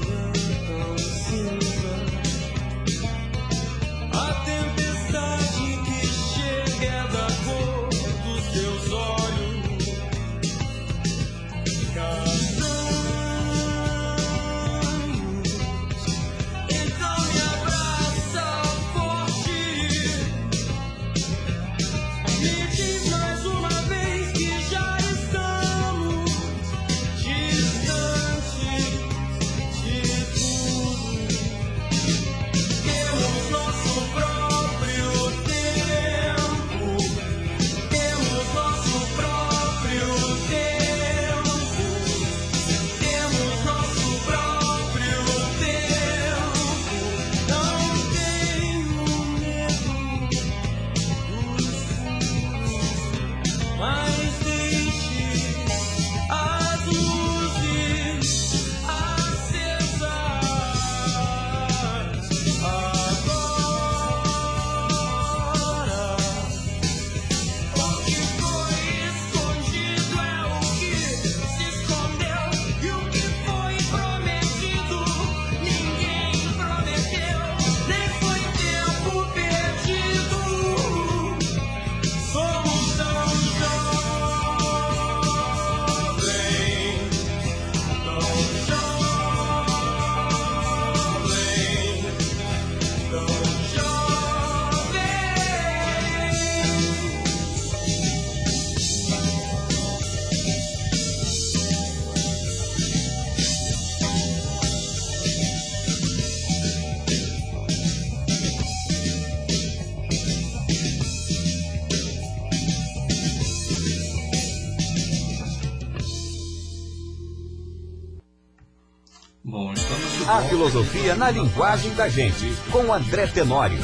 Filosofia 120.42 121.14
na 121.14 121.30
linguagem 121.30 121.94
da 121.94 122.08
gente, 122.08 122.52
com 122.70 122.92
André 122.92 123.26
Tenório. 123.26 123.78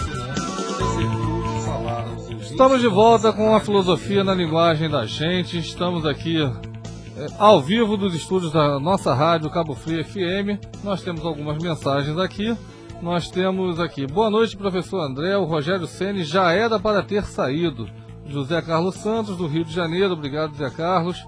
Estamos 2.40 2.81
de 2.81 2.88
volta 2.88 3.33
com 3.33 3.55
a 3.55 3.61
filosofia 3.61 4.25
na 4.25 4.35
linguagem 4.35 4.88
da 4.88 5.05
gente. 5.05 5.59
Estamos 5.59 6.07
aqui 6.07 6.42
é, 6.42 7.27
ao 7.38 7.61
vivo 7.61 7.97
dos 7.97 8.14
estúdios 8.14 8.53
da 8.53 8.81
nossa 8.81 9.12
rádio 9.14 9.51
Cabo 9.51 9.75
Frio 9.75 10.05
FM. 10.05 10.59
Nós 10.83 11.03
temos 11.03 11.25
algumas 11.25 11.62
mensagens 11.62 12.19
aqui. 12.19 12.57
Nós 13.03 13.31
temos 13.31 13.79
aqui, 13.79 14.07
boa 14.07 14.31
noite, 14.31 14.57
professor 14.57 15.01
André. 15.01 15.37
O 15.37 15.45
Rogério 15.45 15.87
Ceni 15.87 16.25
já 16.25 16.53
era 16.53 16.79
para 16.79 17.03
ter 17.03 17.25
saído. 17.25 17.88
José 18.27 18.61
Carlos 18.62 18.97
Santos, 18.97 19.37
do 19.37 19.47
Rio 19.47 19.64
de 19.64 19.73
Janeiro. 19.73 20.14
Obrigado, 20.14 20.53
José 20.57 20.71
Carlos. 20.71 21.25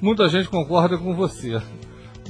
Muita 0.00 0.28
gente 0.28 0.48
concorda 0.48 0.98
com 0.98 1.14
você. 1.14 1.60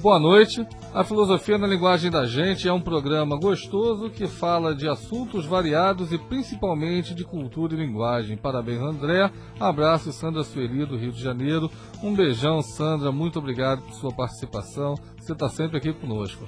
Boa 0.00 0.20
noite. 0.20 0.64
A 0.94 1.02
Filosofia 1.02 1.58
na 1.58 1.66
Linguagem 1.66 2.08
da 2.08 2.24
Gente 2.24 2.68
é 2.68 2.72
um 2.72 2.80
programa 2.80 3.36
gostoso 3.36 4.08
que 4.08 4.28
fala 4.28 4.72
de 4.72 4.88
assuntos 4.88 5.44
variados 5.44 6.12
e 6.12 6.18
principalmente 6.18 7.16
de 7.16 7.24
cultura 7.24 7.74
e 7.74 7.76
linguagem. 7.76 8.36
Parabéns, 8.36 8.80
André. 8.80 9.28
Abraço, 9.58 10.12
Sandra 10.12 10.44
Sueli, 10.44 10.86
do 10.86 10.96
Rio 10.96 11.10
de 11.10 11.20
Janeiro. 11.20 11.68
Um 12.00 12.14
beijão, 12.14 12.62
Sandra. 12.62 13.10
Muito 13.10 13.40
obrigado 13.40 13.82
por 13.82 13.92
sua 13.94 14.12
participação. 14.12 14.94
Você 15.18 15.32
está 15.32 15.48
sempre 15.48 15.78
aqui 15.78 15.92
conosco. 15.92 16.44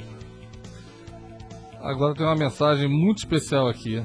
Agora 1.80 2.14
tem 2.14 2.24
uma 2.24 2.36
mensagem 2.36 2.88
muito 2.88 3.18
especial 3.18 3.66
aqui. 3.66 4.00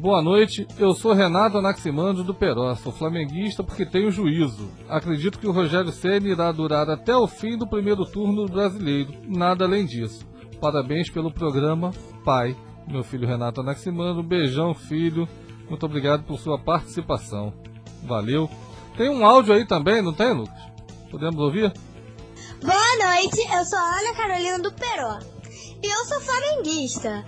Boa 0.00 0.22
noite, 0.22 0.66
eu 0.78 0.94
sou 0.94 1.12
Renato 1.12 1.58
Anaximandro 1.58 2.24
do 2.24 2.32
Peró, 2.32 2.74
sou 2.74 2.90
flamenguista 2.90 3.62
porque 3.62 3.84
tenho 3.84 4.10
juízo. 4.10 4.70
Acredito 4.88 5.38
que 5.38 5.46
o 5.46 5.52
Rogério 5.52 5.92
Ceni 5.92 6.30
irá 6.30 6.50
durar 6.52 6.88
até 6.88 7.14
o 7.14 7.28
fim 7.28 7.58
do 7.58 7.68
primeiro 7.68 8.06
turno 8.06 8.46
do 8.46 8.50
brasileiro, 8.50 9.12
nada 9.28 9.66
além 9.66 9.84
disso. 9.84 10.26
Parabéns 10.58 11.10
pelo 11.10 11.30
programa, 11.30 11.90
pai. 12.24 12.56
Meu 12.88 13.04
filho 13.04 13.28
Renato 13.28 13.60
Anaximandro, 13.60 14.22
beijão 14.22 14.72
filho, 14.72 15.28
muito 15.68 15.84
obrigado 15.84 16.24
por 16.24 16.38
sua 16.38 16.58
participação. 16.58 17.52
Valeu. 18.02 18.48
Tem 18.96 19.10
um 19.10 19.22
áudio 19.22 19.52
aí 19.52 19.66
também, 19.66 20.00
não 20.00 20.14
tem, 20.14 20.32
Lucas? 20.32 20.62
Podemos 21.10 21.38
ouvir? 21.38 21.70
Boa 22.62 23.06
noite, 23.06 23.38
eu 23.54 23.64
sou 23.66 23.78
a 23.78 23.98
Ana 23.98 24.14
Carolina 24.14 24.58
do 24.60 24.72
Peró. 24.72 25.18
E 25.82 25.86
eu 25.86 26.04
sou 26.06 26.20
flamenguista. 26.22 27.22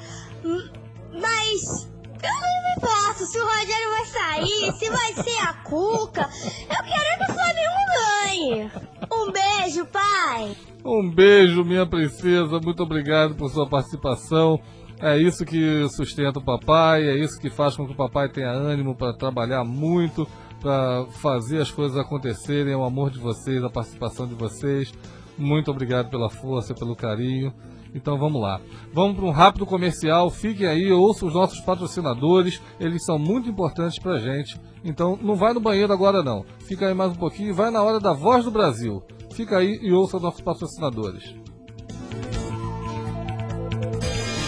Mas 1.13 1.92
eu 2.23 2.35
não 2.35 2.63
me 2.63 2.73
importo 2.77 3.27
se 3.27 3.39
o 3.39 3.45
Rogério 3.45 3.91
vai 3.91 4.07
sair, 4.07 4.73
se 4.79 4.91
vai 4.91 5.13
ser 5.15 5.39
a 5.41 5.53
Cuca. 5.55 6.29
Eu 6.63 6.85
quero 6.85 7.19
que 7.19 7.31
o 7.31 7.35
Flamengo 7.35 7.83
ganhe. 7.95 8.71
Um 9.13 9.33
beijo, 9.33 9.87
pai. 9.87 10.57
Um 10.85 11.11
beijo, 11.11 11.65
minha 11.65 11.87
princesa. 11.87 12.61
Muito 12.61 12.83
obrigado 12.83 13.35
por 13.35 13.51
sua 13.51 13.69
participação. 13.69 14.61
É 15.01 15.19
isso 15.19 15.45
que 15.45 15.89
sustenta 15.89 16.39
o 16.39 16.45
papai, 16.45 17.09
é 17.09 17.17
isso 17.17 17.41
que 17.41 17.51
faz 17.51 17.77
com 17.77 17.85
que 17.87 17.93
o 17.93 17.97
papai 17.97 18.29
tenha 18.29 18.51
ânimo 18.51 18.95
para 18.95 19.13
trabalhar 19.13 19.65
muito, 19.65 20.29
para 20.61 21.07
fazer 21.21 21.61
as 21.61 21.73
coisas 21.73 21.99
acontecerem. 21.99 22.73
É 22.73 22.77
o 22.77 22.85
amor 22.85 23.11
de 23.11 23.19
vocês, 23.19 23.65
a 23.65 23.69
participação 23.69 24.29
de 24.29 24.35
vocês. 24.35 24.93
Muito 25.37 25.73
obrigado 25.73 26.09
pela 26.09 26.31
força, 26.31 26.73
pelo 26.73 26.95
carinho. 26.95 27.53
Então 27.95 28.19
vamos 28.19 28.41
lá. 28.41 28.61
Vamos 28.93 29.17
para 29.17 29.27
um 29.27 29.31
rápido 29.31 29.67
comercial. 29.67 30.31
Fiquem 30.31 30.67
aí, 30.67 30.91
ouçam 30.91 31.29
os 31.29 31.35
nossos 31.35 31.61
patrocinadores. 31.61 32.61
Eles 32.81 33.05
são 33.05 33.19
muito 33.19 33.49
importantes 33.49 33.99
para 33.99 34.15
a 34.15 34.19
gente. 34.19 34.59
Então 34.85 35.19
não 35.21 35.37
vai 35.37 35.53
no 35.53 35.61
banheiro 35.61 35.93
agora 35.93 36.23
não. 36.23 36.45
Fica 36.61 36.87
aí 36.87 36.95
mais 36.95 37.13
um 37.13 37.17
pouquinho 37.17 37.51
e 37.51 37.53
vai 37.53 37.71
na 37.71 37.83
hora 37.83 38.01
da 38.01 38.13
Voz 38.13 38.45
do 38.45 38.51
Brasil. 38.51 39.03
Fica 39.33 39.59
aí 39.59 39.79
e 39.83 39.93
ouça 39.93 40.17
os 40.17 40.23
nossos 40.23 40.41
patrocinadores. 40.41 41.35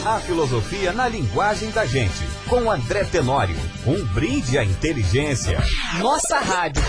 A 0.06 0.20
filosofia 0.20 0.92
na 0.92 1.08
linguagem 1.08 1.70
da 1.70 1.86
gente, 1.86 2.24
com 2.48 2.70
André 2.70 3.04
Tenório. 3.04 3.56
Um 3.86 4.02
brinde 4.06 4.58
à 4.58 4.64
inteligência. 4.64 5.62
Nossa 5.98 6.38
rádio. 6.38 6.82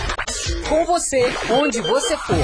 Com 0.68 0.84
você, 0.84 1.32
onde 1.50 1.80
você 1.80 2.16
for. 2.16 2.36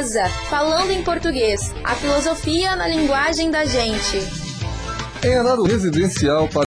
casa, 0.00 0.26
falando 0.48 0.90
em 0.90 1.02
português. 1.02 1.74
A 1.84 1.94
filosofia 1.94 2.74
na 2.74 2.88
linguagem 2.88 3.50
da 3.50 3.66
gente. 3.66 4.18
Em 5.22 5.34
andado 5.34 5.62
residencial 5.62 6.48
para 6.48 6.69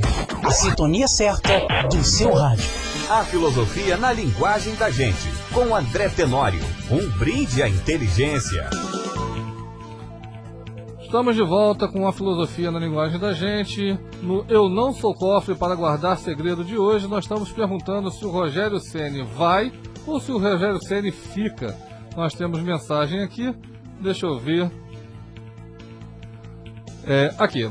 A 0.43 0.51
sintonia 0.51 1.07
certa 1.07 1.59
do 1.89 2.03
seu 2.03 2.34
rádio. 2.34 2.66
A 3.09 3.23
filosofia 3.25 3.97
na 3.97 4.13
linguagem 4.13 4.75
da 4.75 4.89
gente, 4.89 5.29
com 5.53 5.75
André 5.75 6.07
Tenório. 6.09 6.61
Um 6.89 7.09
brinde 7.19 7.61
à 7.61 7.67
inteligência. 7.67 8.69
Estamos 11.01 11.35
de 11.35 11.43
volta 11.43 11.87
com 11.87 12.07
a 12.07 12.13
filosofia 12.13 12.71
na 12.71 12.79
linguagem 12.79 13.19
da 13.19 13.33
gente. 13.33 13.99
No 14.21 14.45
Eu 14.47 14.69
Não 14.69 14.93
Sou 14.93 15.13
Cofre 15.13 15.53
para 15.53 15.75
Guardar 15.75 16.17
Segredo 16.17 16.63
de 16.63 16.77
hoje, 16.77 17.07
nós 17.07 17.25
estamos 17.25 17.51
perguntando 17.51 18.09
se 18.09 18.25
o 18.25 18.31
Rogério 18.31 18.79
Ceni 18.79 19.21
vai 19.21 19.71
ou 20.07 20.19
se 20.19 20.31
o 20.31 20.39
Rogério 20.39 20.81
Ceni 20.81 21.11
fica. 21.11 21.77
Nós 22.15 22.33
temos 22.33 22.61
mensagem 22.61 23.21
aqui, 23.21 23.53
deixa 23.99 24.25
eu 24.25 24.39
ver. 24.39 24.71
É, 27.05 27.35
aqui, 27.37 27.69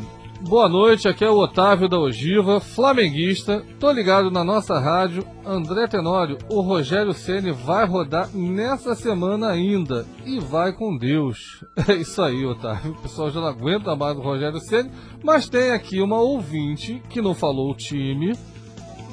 Boa 0.49 0.69
noite, 0.69 1.07
aqui 1.07 1.25
é 1.25 1.31
o 1.31 1.39
Otávio 1.39 1.89
da 1.89 1.99
Ogiva, 1.99 2.61
flamenguista. 2.61 3.65
Tô 3.79 3.93
ligado 3.93 4.29
na 4.29 4.43
nossa 4.43 4.79
rádio. 4.79 5.25
André 5.47 5.87
Tenório, 5.87 6.37
o 6.51 6.61
Rogério 6.61 7.13
Ceni 7.13 7.53
vai 7.53 7.87
rodar 7.87 8.29
nessa 8.35 8.95
semana 8.97 9.49
ainda 9.51 10.05
e 10.27 10.41
vai 10.41 10.73
com 10.73 10.97
Deus. 10.99 11.65
É 11.89 11.95
isso 11.95 12.21
aí, 12.21 12.45
Otávio. 12.45 12.93
O 12.93 13.03
pessoal 13.03 13.31
já 13.31 13.41
não 13.41 13.47
aguenta 13.47 13.95
mais 13.95 14.19
o 14.19 14.21
Rogério 14.21 14.59
Ceni, 14.59 14.91
mas 15.23 15.49
tem 15.49 15.71
aqui 15.71 16.01
uma 16.01 16.21
ouvinte 16.21 17.01
que 17.09 17.23
não 17.23 17.35
falou 17.35 17.71
o 17.71 17.77
time, 17.77 18.37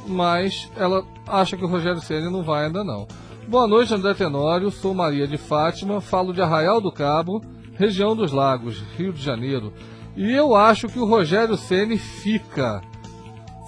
mas 0.08 0.70
ela 0.76 1.06
acha 1.28 1.56
que 1.56 1.64
o 1.64 1.70
Rogério 1.70 2.02
Ceni 2.02 2.30
não 2.30 2.44
vai 2.44 2.66
ainda 2.66 2.84
não. 2.84 3.08
Boa 3.48 3.68
noite, 3.68 3.94
André 3.94 4.16
Tenório. 4.16 4.72
Sou 4.72 4.96
Maria 4.96 5.28
de 5.28 5.38
Fátima, 5.38 6.02
falo 6.02 6.34
de 6.34 6.42
Arraial 6.42 6.82
do 6.82 6.92
Cabo, 6.92 7.40
região 7.76 8.16
dos 8.16 8.32
Lagos, 8.32 8.84
Rio 8.98 9.14
de 9.14 9.22
Janeiro. 9.22 9.72
E 10.20 10.34
eu 10.34 10.54
acho 10.54 10.90
que 10.90 11.00
o 11.00 11.06
Rogério 11.06 11.56
Ceni 11.56 11.98
fica. 11.98 12.82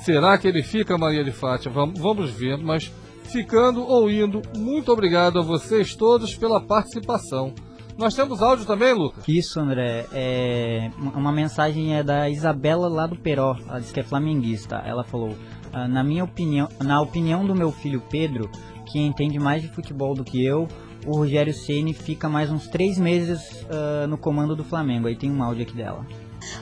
Será 0.04 0.38
que 0.38 0.46
ele 0.46 0.62
fica, 0.62 0.98
Maria 0.98 1.24
de 1.24 1.32
Fátima? 1.32 1.90
Vamos, 1.96 2.30
ver, 2.30 2.58
mas 2.58 2.92
ficando 3.24 3.82
ou 3.82 4.12
indo, 4.12 4.42
muito 4.58 4.92
obrigado 4.92 5.40
a 5.40 5.42
vocês 5.42 5.96
todos 5.96 6.36
pela 6.36 6.60
participação. 6.60 7.54
Nós 7.98 8.14
temos 8.14 8.42
áudio 8.42 8.66
também, 8.66 8.94
Lucas? 8.94 9.24
Isso, 9.30 9.62
André. 9.62 10.06
É, 10.12 10.92
uma 10.98 11.32
mensagem 11.32 11.96
é 11.96 12.04
da 12.04 12.30
Isabela 12.30 12.90
lá 12.90 13.08
do 13.08 13.16
Peró. 13.16 13.56
Ela 13.66 13.80
disse 13.80 13.94
que 13.94 14.02
é 14.02 14.04
flamenguista. 14.04 14.76
Ela 14.86 15.06
falou: 15.06 15.38
ah, 15.72 15.88
na 15.88 16.04
minha 16.04 16.26
opinião, 16.26 16.68
na 16.84 17.00
opinião 17.00 17.46
do 17.46 17.56
meu 17.56 17.72
filho 17.72 18.04
Pedro, 18.10 18.52
que 18.88 19.00
entende 19.00 19.40
mais 19.40 19.62
de 19.62 19.70
futebol 19.70 20.14
do 20.14 20.26
que 20.26 20.44
eu, 20.44 20.68
o 21.06 21.16
Rogério 21.16 21.54
Ceni 21.54 21.94
fica 21.94 22.28
mais 22.28 22.52
uns 22.52 22.68
três 22.68 22.98
meses 22.98 23.40
uh, 23.62 24.06
no 24.06 24.18
comando 24.18 24.54
do 24.54 24.66
Flamengo. 24.66 25.08
Aí 25.08 25.16
tem 25.16 25.32
um 25.32 25.42
áudio 25.42 25.64
aqui 25.64 25.78
dela. 25.78 26.06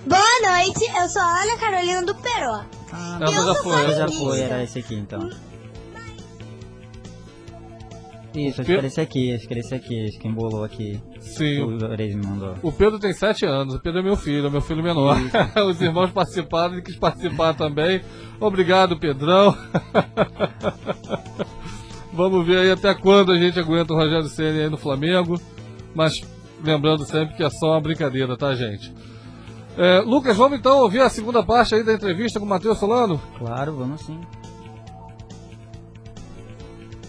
Boa 0.05 0.41
noite, 0.41 0.85
eu 0.97 1.07
sou 1.07 1.21
a 1.21 1.41
Ana 1.43 1.57
Carolina 1.57 2.05
do 2.05 2.15
Peró. 2.15 2.63
Ah, 2.91 3.17
Eu 3.21 3.31
já 3.31 3.55
foi, 3.55 3.55
já 3.55 4.07
flamenguista. 4.07 4.25
foi, 4.25 4.39
era 4.41 4.63
esse 4.63 4.79
aqui 4.79 4.95
então. 4.95 5.29
Isso, 8.35 8.61
acho 8.61 8.65
que 8.69 8.77
era 8.77 8.87
esse 8.87 9.01
aqui, 9.01 9.33
acho 9.33 9.47
que 9.47 9.53
era 9.53 9.59
esse 9.59 9.73
aqui, 9.75 10.05
acho 10.05 10.19
que 10.19 10.27
embolou 10.27 10.63
aqui. 10.63 11.01
Sim. 11.19 11.61
O 11.61 12.27
mandou. 12.27 12.55
O 12.61 12.71
Pedro 12.71 12.99
tem 12.99 13.11
7 13.13 13.45
anos, 13.45 13.73
o 13.73 13.79
Pedro 13.79 13.99
é 13.99 14.03
meu 14.03 14.15
filho, 14.15 14.47
é 14.47 14.49
meu 14.49 14.61
filho 14.61 14.83
menor. 14.83 15.17
Os 15.67 15.81
irmãos 15.81 16.11
participaram, 16.11 16.73
ele 16.73 16.81
quis 16.81 16.95
participar 16.95 17.53
também. 17.53 18.01
Obrigado, 18.39 18.99
Pedrão. 18.99 19.57
Vamos 22.13 22.45
ver 22.45 22.59
aí 22.59 22.71
até 22.71 22.93
quando 22.93 23.31
a 23.31 23.37
gente 23.37 23.59
aguenta 23.59 23.93
o 23.93 23.95
Rogério 23.95 24.27
Ceni 24.27 24.61
aí 24.61 24.69
no 24.69 24.77
Flamengo. 24.77 25.39
Mas 25.95 26.21
lembrando 26.63 27.05
sempre 27.05 27.35
que 27.35 27.43
é 27.43 27.49
só 27.49 27.71
uma 27.71 27.81
brincadeira, 27.81 28.37
tá, 28.37 28.53
gente? 28.53 28.93
É, 29.81 30.01
Lucas, 30.01 30.35
vamos 30.35 30.59
então 30.59 30.79
ouvir 30.79 30.99
a 30.99 31.09
segunda 31.09 31.41
parte 31.41 31.73
aí 31.73 31.85
da 31.85 31.93
entrevista 31.93 32.37
com 32.37 32.45
o 32.45 32.49
Matheus 32.49 32.77
Solano? 32.77 33.17
Claro, 33.37 33.77
vamos 33.77 34.01
sim. 34.01 34.19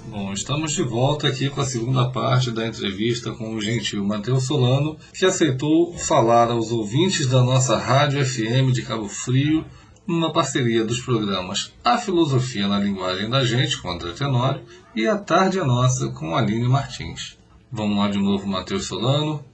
Bom, 0.06 0.32
estamos 0.32 0.70
de 0.70 0.84
volta 0.84 1.26
aqui 1.26 1.50
com 1.50 1.60
a 1.60 1.64
segunda 1.64 2.08
parte 2.10 2.52
da 2.52 2.64
entrevista 2.64 3.32
com 3.32 3.56
o 3.56 3.60
gentil 3.60 4.04
Matheus 4.04 4.44
Solano, 4.44 4.96
que 5.12 5.26
aceitou 5.26 5.92
falar 5.98 6.48
aos 6.48 6.70
ouvintes 6.70 7.26
da 7.26 7.42
nossa 7.42 7.76
Rádio 7.76 8.24
FM 8.24 8.72
de 8.72 8.82
Cabo 8.82 9.08
Frio, 9.08 9.64
numa 10.06 10.32
parceria 10.32 10.84
dos 10.84 11.00
programas 11.00 11.72
A 11.84 11.98
Filosofia 11.98 12.68
na 12.68 12.78
Linguagem 12.78 13.28
da 13.28 13.44
Gente, 13.44 13.82
com 13.82 13.90
André 13.90 14.12
Tenório, 14.12 14.62
e 14.94 15.08
A 15.08 15.18
Tarde 15.18 15.58
é 15.58 15.64
Nossa, 15.64 16.10
com 16.10 16.36
Aline 16.36 16.68
Martins. 16.68 17.36
Vamos 17.72 17.98
lá 17.98 18.08
de 18.08 18.18
novo, 18.18 18.46
Matheus 18.46 18.84
Solano. 18.84 19.44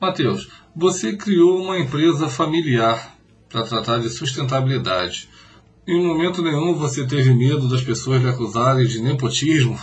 Matheus, 0.00 0.48
você 0.74 1.16
criou 1.16 1.62
uma 1.62 1.78
empresa 1.78 2.28
familiar 2.28 3.16
para 3.48 3.62
tratar 3.62 3.98
de 3.98 4.10
sustentabilidade. 4.10 5.28
Em 5.86 6.04
momento 6.04 6.42
nenhum 6.42 6.74
você 6.74 7.06
teve 7.06 7.32
medo 7.34 7.68
das 7.68 7.82
pessoas 7.82 8.22
lhe 8.22 8.28
acusarem 8.28 8.86
de 8.86 9.00
nepotismo? 9.00 9.78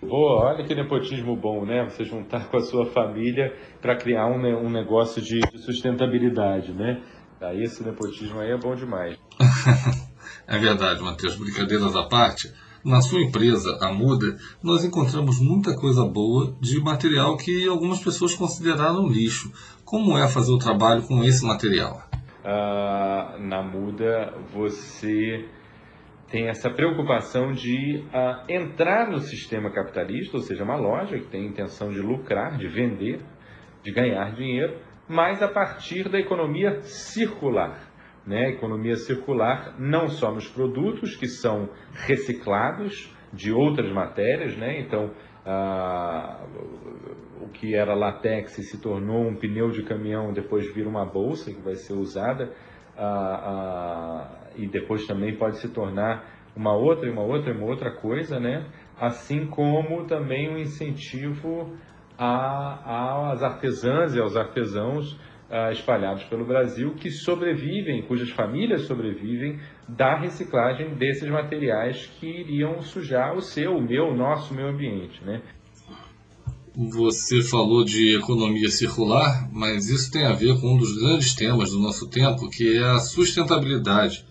Pô, 0.00 0.38
olha 0.40 0.64
que 0.64 0.74
nepotismo 0.74 1.36
bom, 1.36 1.64
né? 1.64 1.84
Você 1.84 2.04
juntar 2.04 2.48
com 2.48 2.56
a 2.56 2.60
sua 2.60 2.86
família 2.86 3.54
para 3.80 3.94
criar 3.96 4.26
um, 4.26 4.66
um 4.66 4.70
negócio 4.70 5.20
de 5.20 5.40
de 5.40 5.58
sustentabilidade, 5.58 6.72
né? 6.72 7.02
Aí 7.40 7.62
esse 7.62 7.84
nepotismo 7.84 8.40
aí 8.40 8.50
é 8.50 8.56
bom 8.56 8.74
demais. 8.74 9.16
É 10.46 10.58
verdade, 10.58 11.00
Matheus. 11.00 11.36
Brincadeiras 11.36 11.94
à 11.94 12.02
parte, 12.08 12.52
na 12.84 13.00
sua 13.00 13.20
empresa, 13.20 13.78
a 13.80 13.92
Muda, 13.92 14.36
nós 14.62 14.84
encontramos 14.84 15.40
muita 15.40 15.76
coisa 15.76 16.04
boa 16.04 16.54
de 16.60 16.80
material 16.80 17.36
que 17.36 17.66
algumas 17.68 18.00
pessoas 18.00 18.34
consideraram 18.34 19.06
lixo. 19.06 19.52
Como 19.84 20.16
é 20.16 20.26
fazer 20.28 20.52
o 20.52 20.58
trabalho 20.58 21.02
com 21.02 21.22
esse 21.24 21.44
material? 21.44 22.02
Ah, 22.44 23.36
na 23.38 23.62
muda 23.62 24.32
você 24.52 25.44
tem 26.30 26.48
essa 26.48 26.70
preocupação 26.70 27.52
de 27.52 28.04
ah, 28.14 28.44
entrar 28.48 29.10
no 29.10 29.18
sistema 29.18 29.70
capitalista, 29.70 30.36
ou 30.36 30.42
seja, 30.42 30.64
uma 30.64 30.76
loja 30.76 31.18
que 31.18 31.26
tem 31.26 31.42
a 31.42 31.48
intenção 31.48 31.92
de 31.92 32.00
lucrar, 32.00 32.56
de 32.56 32.68
vender, 32.68 33.20
de 33.82 33.92
ganhar 33.92 34.32
dinheiro, 34.34 34.78
mas 35.08 35.42
a 35.42 35.48
partir 35.48 36.08
da 36.08 36.18
economia 36.18 36.80
circular. 36.82 37.89
Né? 38.26 38.50
Economia 38.50 38.96
circular 38.96 39.74
não 39.78 40.08
só 40.08 40.32
nos 40.32 40.48
produtos 40.48 41.16
que 41.16 41.26
são 41.26 41.70
reciclados 42.06 43.14
de 43.32 43.52
outras 43.52 43.90
matérias, 43.92 44.56
né? 44.56 44.80
então 44.80 45.10
ah, 45.44 46.44
o 47.40 47.48
que 47.48 47.74
era 47.74 47.94
latex 47.94 48.52
se 48.52 48.80
tornou 48.80 49.26
um 49.26 49.36
pneu 49.36 49.70
de 49.70 49.82
caminhão, 49.82 50.32
depois 50.32 50.72
vira 50.74 50.88
uma 50.88 51.06
bolsa 51.06 51.52
que 51.52 51.60
vai 51.60 51.74
ser 51.74 51.94
usada 51.94 52.52
ah, 52.96 53.06
ah, 53.06 54.50
e 54.56 54.68
depois 54.68 55.06
também 55.06 55.36
pode 55.36 55.56
se 55.58 55.68
tornar 55.70 56.24
uma 56.54 56.74
outra 56.74 57.10
uma 57.10 57.22
outra 57.22 57.54
uma 57.54 57.64
outra 57.64 57.90
coisa, 57.90 58.38
né? 58.38 58.66
Assim 59.00 59.46
como 59.46 60.04
também 60.06 60.52
um 60.52 60.58
incentivo 60.58 61.74
às 62.18 63.42
artesãs 63.42 64.14
e 64.14 64.20
aos 64.20 64.36
artesãos 64.36 65.18
ah, 65.50 65.72
espalhados 65.72 66.24
pelo 66.24 66.44
Brasil 66.44 66.94
que 66.94 67.10
sobrevivem, 67.10 68.02
cujas 68.02 68.30
famílias 68.30 68.82
sobrevivem 68.82 69.58
da 69.88 70.16
reciclagem 70.16 70.94
desses 70.94 71.28
materiais 71.28 72.06
que 72.18 72.26
iriam 72.26 72.80
sujar 72.82 73.36
o 73.36 73.42
seu, 73.42 73.76
o 73.76 73.82
meu, 73.82 74.08
o 74.08 74.16
nosso 74.16 74.54
meio 74.54 74.68
ambiente, 74.68 75.22
né? 75.24 75.42
Você 76.92 77.42
falou 77.42 77.84
de 77.84 78.16
economia 78.16 78.68
circular, 78.68 79.50
mas 79.52 79.88
isso 79.88 80.10
tem 80.10 80.24
a 80.24 80.32
ver 80.32 80.58
com 80.60 80.74
um 80.74 80.78
dos 80.78 80.96
grandes 80.96 81.34
temas 81.34 81.72
do 81.72 81.80
nosso 81.80 82.08
tempo, 82.08 82.48
que 82.48 82.76
é 82.76 82.84
a 82.84 83.00
sustentabilidade. 83.00 84.24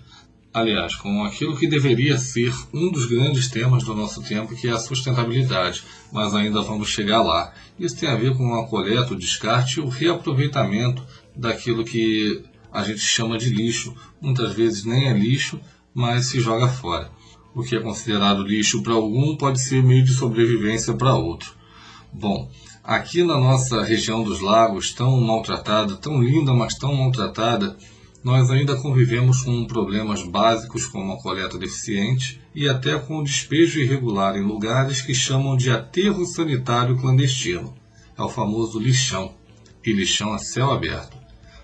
Aliás, 0.59 0.93
com 0.93 1.23
aquilo 1.23 1.55
que 1.55 1.65
deveria 1.65 2.17
ser 2.17 2.53
um 2.73 2.91
dos 2.91 3.05
grandes 3.05 3.47
temas 3.47 3.81
do 3.81 3.95
nosso 3.95 4.21
tempo, 4.21 4.53
que 4.53 4.67
é 4.67 4.71
a 4.71 4.77
sustentabilidade. 4.77 5.85
Mas 6.11 6.35
ainda 6.35 6.61
vamos 6.61 6.89
chegar 6.89 7.21
lá. 7.21 7.53
Isso 7.79 7.97
tem 7.97 8.09
a 8.09 8.17
ver 8.17 8.35
com 8.35 8.53
a 8.53 8.67
coleta, 8.67 9.13
o 9.13 9.17
descarte 9.17 9.79
e 9.79 9.81
o 9.81 9.87
reaproveitamento 9.87 11.01
daquilo 11.33 11.85
que 11.85 12.43
a 12.73 12.83
gente 12.83 12.99
chama 12.99 13.37
de 13.37 13.49
lixo. 13.49 13.95
Muitas 14.19 14.53
vezes 14.53 14.83
nem 14.83 15.07
é 15.07 15.13
lixo, 15.13 15.61
mas 15.93 16.25
se 16.25 16.41
joga 16.41 16.67
fora. 16.67 17.09
O 17.55 17.63
que 17.63 17.77
é 17.77 17.79
considerado 17.79 18.43
lixo 18.43 18.83
para 18.83 18.91
algum 18.91 19.37
pode 19.37 19.61
ser 19.61 19.81
meio 19.81 20.03
de 20.03 20.13
sobrevivência 20.13 20.93
para 20.93 21.15
outro. 21.15 21.53
Bom, 22.11 22.51
aqui 22.83 23.23
na 23.23 23.37
nossa 23.37 23.81
região 23.81 24.23
dos 24.23 24.41
lagos, 24.41 24.91
tão 24.91 25.21
maltratada, 25.21 25.95
tão 25.95 26.21
linda, 26.21 26.53
mas 26.53 26.75
tão 26.75 26.93
maltratada, 26.93 27.77
nós 28.23 28.49
ainda 28.51 28.75
convivemos 28.75 29.43
com 29.43 29.65
problemas 29.65 30.23
básicos 30.23 30.85
como 30.85 31.13
a 31.13 31.21
coleta 31.21 31.57
deficiente 31.57 32.41
e 32.53 32.67
até 32.67 32.97
com 32.99 33.19
o 33.19 33.23
despejo 33.23 33.79
irregular 33.79 34.35
em 34.35 34.43
lugares 34.43 35.01
que 35.01 35.13
chamam 35.13 35.55
de 35.55 35.69
aterro 35.69 36.25
sanitário 36.25 36.97
clandestino. 36.97 37.73
É 38.17 38.21
o 38.21 38.29
famoso 38.29 38.79
lixão, 38.79 39.33
e 39.85 39.93
lixão 39.93 40.33
a 40.33 40.37
céu 40.37 40.71
aberto. 40.71 41.18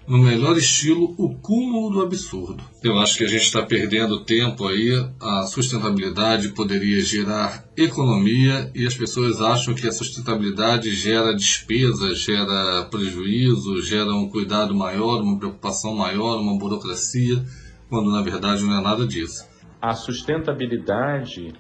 No 0.08 0.20
melhor 0.20 0.56
estilo, 0.56 1.16
o 1.18 1.34
cúmulo 1.36 1.90
do 1.90 2.02
absurdo. 2.04 2.64
Eu 2.84 3.00
acho 3.00 3.18
que 3.18 3.24
a 3.24 3.28
gente 3.28 3.42
está 3.42 3.64
perdendo 3.64 4.24
tempo 4.24 4.68
aí. 4.68 4.92
A 5.20 5.48
sustentabilidade 5.48 6.50
poderia 6.50 7.02
gerar 7.02 7.66
economia 7.76 8.70
e 8.76 8.86
as 8.86 8.94
pessoas 8.94 9.42
acham 9.42 9.74
que 9.74 9.88
a 9.88 9.92
sustentabilidade 9.92 10.94
gera 10.94 11.34
despesa, 11.34 12.14
gera 12.14 12.88
prejuízo, 12.92 13.82
gera 13.82 14.14
um 14.14 14.30
cuidado 14.30 14.76
maior, 14.76 15.24
uma 15.24 15.40
preocupação 15.40 15.96
maior, 15.96 16.40
uma 16.40 16.56
burocracia, 16.56 17.44
quando 17.90 18.12
na 18.12 18.22
verdade 18.22 18.62
não 18.64 18.78
é 18.78 18.84
nada 18.84 19.08
disso. 19.08 19.44
A 19.82 19.96
sustentabilidade 19.96 21.52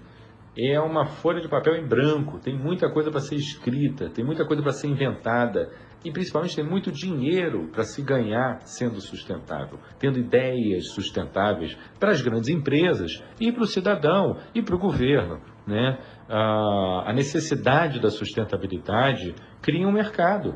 é 0.55 0.79
uma 0.79 1.07
folha 1.07 1.41
de 1.41 1.47
papel 1.47 1.77
em 1.77 1.87
branco, 1.87 2.37
tem 2.37 2.55
muita 2.55 2.91
coisa 2.91 3.09
para 3.09 3.21
ser 3.21 3.37
escrita, 3.37 4.07
tem 4.07 4.23
muita 4.23 4.45
coisa 4.45 4.61
para 4.61 4.71
ser 4.71 4.87
inventada 4.87 5.71
e 6.05 6.11
principalmente 6.11 6.55
tem 6.55 6.63
muito 6.63 6.91
dinheiro 6.91 7.67
para 7.71 7.83
se 7.83 8.01
ganhar 8.03 8.59
sendo 8.61 9.01
sustentável, 9.01 9.79
tendo 9.97 10.19
ideias 10.19 10.91
sustentáveis 10.93 11.75
para 11.99 12.11
as 12.11 12.21
grandes 12.21 12.47
empresas 12.47 13.23
e 13.41 13.51
para 13.51 13.63
o 13.63 13.67
cidadão 13.67 14.37
e 14.53 14.61
para 14.61 14.75
o 14.75 14.79
governo. 14.79 15.41
Né? 15.65 15.97
Ah, 16.29 17.05
a 17.07 17.13
necessidade 17.13 17.99
da 17.99 18.11
sustentabilidade 18.11 19.33
cria 19.63 19.87
um 19.87 19.91
mercado 19.91 20.53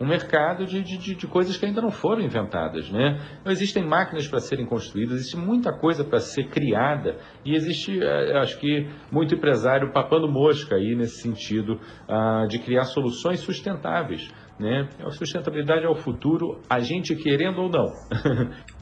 um 0.00 0.06
mercado 0.06 0.66
de, 0.66 0.82
de, 0.82 1.14
de- 1.14 1.26
coisas 1.26 1.56
que 1.56 1.64
ainda 1.64 1.80
não 1.80 1.90
foram 1.90 2.22
inventadas, 2.22 2.90
né? 2.90 3.18
Não 3.44 3.50
existem 3.50 3.84
máquinas 3.86 4.28
para 4.28 4.40
serem 4.40 4.66
construídas, 4.66 5.20
existe 5.20 5.36
muita 5.36 5.72
coisa 5.72 6.04
para 6.04 6.20
ser 6.20 6.48
criada 6.48 7.18
e 7.44 7.54
existe, 7.54 7.98
eh, 8.02 8.38
acho 8.38 8.58
que, 8.60 8.88
muito 9.10 9.34
empresário 9.34 9.92
papando 9.92 10.28
mosca 10.28 10.76
aí 10.76 10.94
nesse 10.94 11.22
sentido 11.22 11.80
ah, 12.08 12.46
de 12.48 12.58
criar 12.58 12.84
soluções 12.84 13.40
sustentáveis, 13.40 14.28
né? 14.60 14.88
A 15.00 15.10
sustentabilidade 15.10 15.84
é 15.84 15.88
o 15.88 15.94
futuro, 15.94 16.60
a 16.68 16.80
gente 16.80 17.14
querendo 17.16 17.62
ou 17.62 17.70
não. 17.70 17.86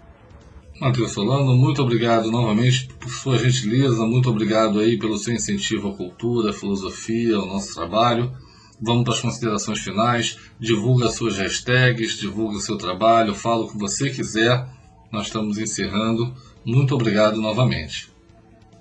Matheus 0.80 1.12
Solano, 1.12 1.54
muito 1.54 1.80
obrigado 1.80 2.32
novamente 2.32 2.88
por 3.00 3.08
sua 3.08 3.38
gentileza, 3.38 4.04
muito 4.04 4.28
obrigado 4.28 4.80
aí 4.80 4.98
pelo 4.98 5.16
seu 5.16 5.32
incentivo 5.32 5.90
à 5.90 5.96
cultura, 5.96 6.50
à 6.50 6.52
filosofia, 6.52 7.36
ao 7.36 7.46
nosso 7.46 7.72
trabalho. 7.74 8.32
Vamos 8.80 9.04
para 9.04 9.14
as 9.14 9.20
considerações 9.20 9.80
finais. 9.80 10.38
Divulga 10.58 11.08
suas 11.08 11.38
hashtags, 11.38 12.18
divulga 12.18 12.56
o 12.56 12.60
seu 12.60 12.76
trabalho, 12.76 13.34
fala 13.34 13.64
o 13.64 13.68
que 13.68 13.78
você 13.78 14.10
quiser. 14.10 14.66
Nós 15.12 15.26
estamos 15.26 15.58
encerrando. 15.58 16.34
Muito 16.64 16.94
obrigado 16.94 17.40
novamente. 17.40 18.12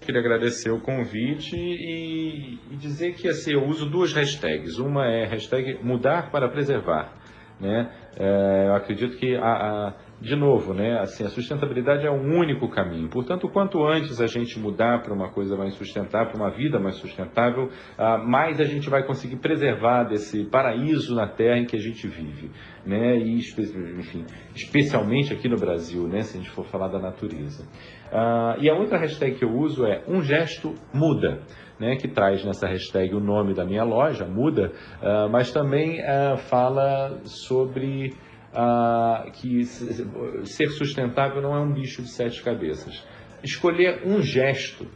Queria 0.01 0.19
agradecer 0.19 0.69
o 0.69 0.79
convite 0.79 1.55
e, 1.55 2.59
dizer 2.71 3.13
que 3.13 3.27
assim, 3.27 3.53
eu 3.53 3.65
uso 3.65 3.89
duas 3.89 4.11
hashtags. 4.11 4.77
Uma 4.77 5.05
é 5.07 5.25
hashtag 5.25 5.79
mudar 5.81 6.29
para 6.29 6.49
preservar. 6.49 7.13
Né? 7.59 7.89
É, 8.17 8.67
eu 8.67 8.75
acredito 8.75 9.17
que 9.17 9.35
a, 9.35 9.41
a 9.45 9.93
de 10.23 10.37
novo, 10.37 10.73
né, 10.73 10.99
assim, 11.01 11.25
a 11.25 11.29
sustentabilidade 11.29 12.07
é 12.07 12.09
o 12.09 12.13
único 12.13 12.69
caminho. 12.69 13.09
Portanto, 13.09 13.49
quanto 13.49 13.85
antes 13.85 14.21
a 14.21 14.25
gente 14.25 14.57
mudar 14.57 15.01
para 15.01 15.13
uma 15.13 15.29
coisa 15.29 15.57
mais 15.57 15.73
sustentável, 15.73 16.31
para 16.31 16.41
uma 16.41 16.49
vida 16.49 16.79
mais 16.79 16.95
sustentável, 16.95 17.65
uh, 17.65 18.25
mais 18.25 18.61
a 18.61 18.63
gente 18.63 18.89
vai 18.89 19.03
conseguir 19.03 19.35
preservar 19.35 20.05
desse 20.05 20.45
paraíso 20.45 21.13
na 21.13 21.27
Terra 21.27 21.57
em 21.57 21.65
que 21.65 21.75
a 21.75 21.79
gente 21.79 22.07
vive, 22.07 22.49
né, 22.85 23.17
e 23.17 23.37
enfim, 23.37 24.23
especialmente 24.55 25.33
aqui 25.33 25.49
no 25.49 25.57
Brasil, 25.57 26.07
né, 26.07 26.21
se 26.21 26.37
a 26.37 26.39
gente 26.39 26.51
for 26.51 26.63
falar 26.63 26.87
da 26.87 26.99
natureza. 26.99 27.67
Uh, 28.09 28.61
e 28.61 28.69
a 28.69 28.75
outra 28.75 28.97
hashtag 28.97 29.35
que 29.35 29.43
eu 29.43 29.51
uso 29.51 29.85
é 29.85 30.03
um 30.07 30.21
gesto 30.21 30.73
muda. 30.93 31.41
Né, 31.79 31.95
que 31.95 32.07
traz 32.07 32.45
nessa 32.45 32.67
hashtag 32.67 33.15
o 33.15 33.19
nome 33.19 33.55
da 33.55 33.65
minha 33.65 33.83
loja, 33.83 34.25
muda, 34.25 34.71
uh, 35.01 35.27
mas 35.29 35.51
também 35.51 35.97
fala 36.47 37.19
sobre 37.25 38.13
que 39.33 39.63
ser 39.65 40.67
sustentável 40.69 41.41
não 41.41 41.55
é 41.55 41.59
um 41.59 41.71
bicho 41.73 42.01
de 42.01 42.09
sete 42.09 42.43
cabeças. 42.43 43.05
Escolher 43.43 44.03
um 44.05 44.21
gesto 44.21 44.87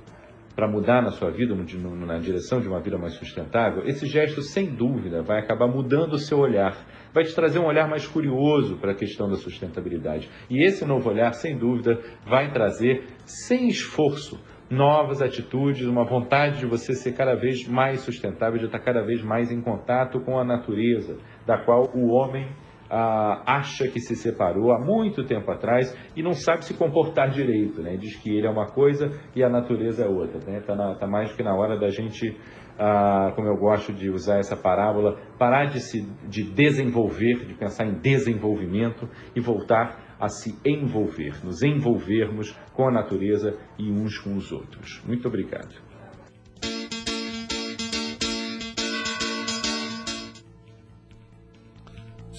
para 0.56 0.68
mudar 0.68 1.04
na 1.04 1.12
sua 1.12 1.30
vida, 1.30 1.54
na 1.54 2.18
direção 2.18 2.60
de 2.60 2.68
uma 2.68 2.80
vida 2.80 2.98
mais 2.98 3.14
sustentável, 3.14 3.84
esse 3.86 4.08
gesto, 4.08 4.42
sem 4.42 4.74
dúvida, 4.74 5.22
vai 5.22 5.40
acabar 5.40 5.68
mudando 5.68 6.14
o 6.14 6.18
seu 6.18 6.40
olhar, 6.40 6.76
vai 7.14 7.24
te 7.24 7.36
trazer 7.36 7.60
um 7.60 7.66
olhar 7.68 7.88
mais 7.88 8.08
curioso 8.08 8.76
para 8.78 8.94
a 8.94 8.96
questão 8.96 9.30
da 9.30 9.36
sustentabilidade. 9.36 10.28
E 10.50 10.66
esse 10.66 10.84
novo 10.84 11.12
olhar, 11.12 11.32
sem 11.34 11.56
dúvida, 11.56 12.00
vai 12.26 12.52
trazer, 12.52 13.06
sem 13.24 13.68
esforço, 13.68 14.40
novas 14.68 15.22
atitudes, 15.22 15.86
uma 15.86 16.04
vontade 16.04 16.58
de 16.60 16.66
você 16.66 16.94
ser 16.94 17.14
cada 17.14 17.36
vez 17.36 17.68
mais 17.68 18.02
sustentável, 18.02 18.58
de 18.58 18.66
estar 18.66 18.80
cada 18.80 19.04
vez 19.04 19.22
mais 19.22 19.52
em 19.52 19.62
contato 19.62 20.20
com 20.22 20.40
a 20.40 20.44
natureza, 20.44 21.18
da 21.46 21.60
qual 21.60 21.92
o 21.94 22.08
homem 22.08 22.48
ah, 22.90 23.44
acha 23.46 23.88
que 23.88 24.00
se 24.00 24.16
separou 24.16 24.72
há 24.72 24.80
muito 24.80 25.26
tempo 25.26 25.52
atrás 25.52 25.96
e 26.16 26.24
não 26.24 26.34
sabe 26.34 26.66
se 26.66 26.74
comportar 26.74 27.30
direito, 27.30 27.82
né? 27.82 27.98
Diz 27.98 28.16
que 28.18 28.30
ele 28.30 28.48
é 28.48 28.50
uma 28.50 28.68
coisa 28.68 29.12
e 29.36 29.44
a 29.44 29.50
natureza 29.50 30.06
é 30.06 30.08
outra, 30.08 30.40
né? 30.50 30.62
Tá, 30.62 30.96
tá 30.96 31.08
mais 31.08 31.34
que 31.34 31.44
na 31.44 31.56
hora 31.56 31.78
da 31.78 31.90
gente, 31.90 32.36
ah, 32.80 33.32
como 33.36 33.48
eu 33.48 33.58
gosto 33.58 33.94
de 33.94 34.10
usar 34.10 34.38
essa 34.40 34.56
parábola, 34.56 35.18
parar 35.38 35.66
de 35.66 35.80
se 35.80 36.02
de 36.28 36.44
desenvolver, 36.44 37.46
de 37.46 37.54
pensar 37.54 37.86
em 37.86 38.00
desenvolvimento 38.00 39.08
e 39.36 39.40
voltar 39.40 40.08
a 40.20 40.30
se 40.30 40.58
envolver, 40.66 41.46
nos 41.46 41.62
envolvermos 41.62 42.52
com 42.74 42.88
a 42.88 42.92
natureza 42.92 43.56
e 43.78 43.90
uns 43.92 44.18
com 44.18 44.36
os 44.36 44.52
outros. 44.52 45.04
Muito 45.06 45.28
obrigado. 45.28 45.87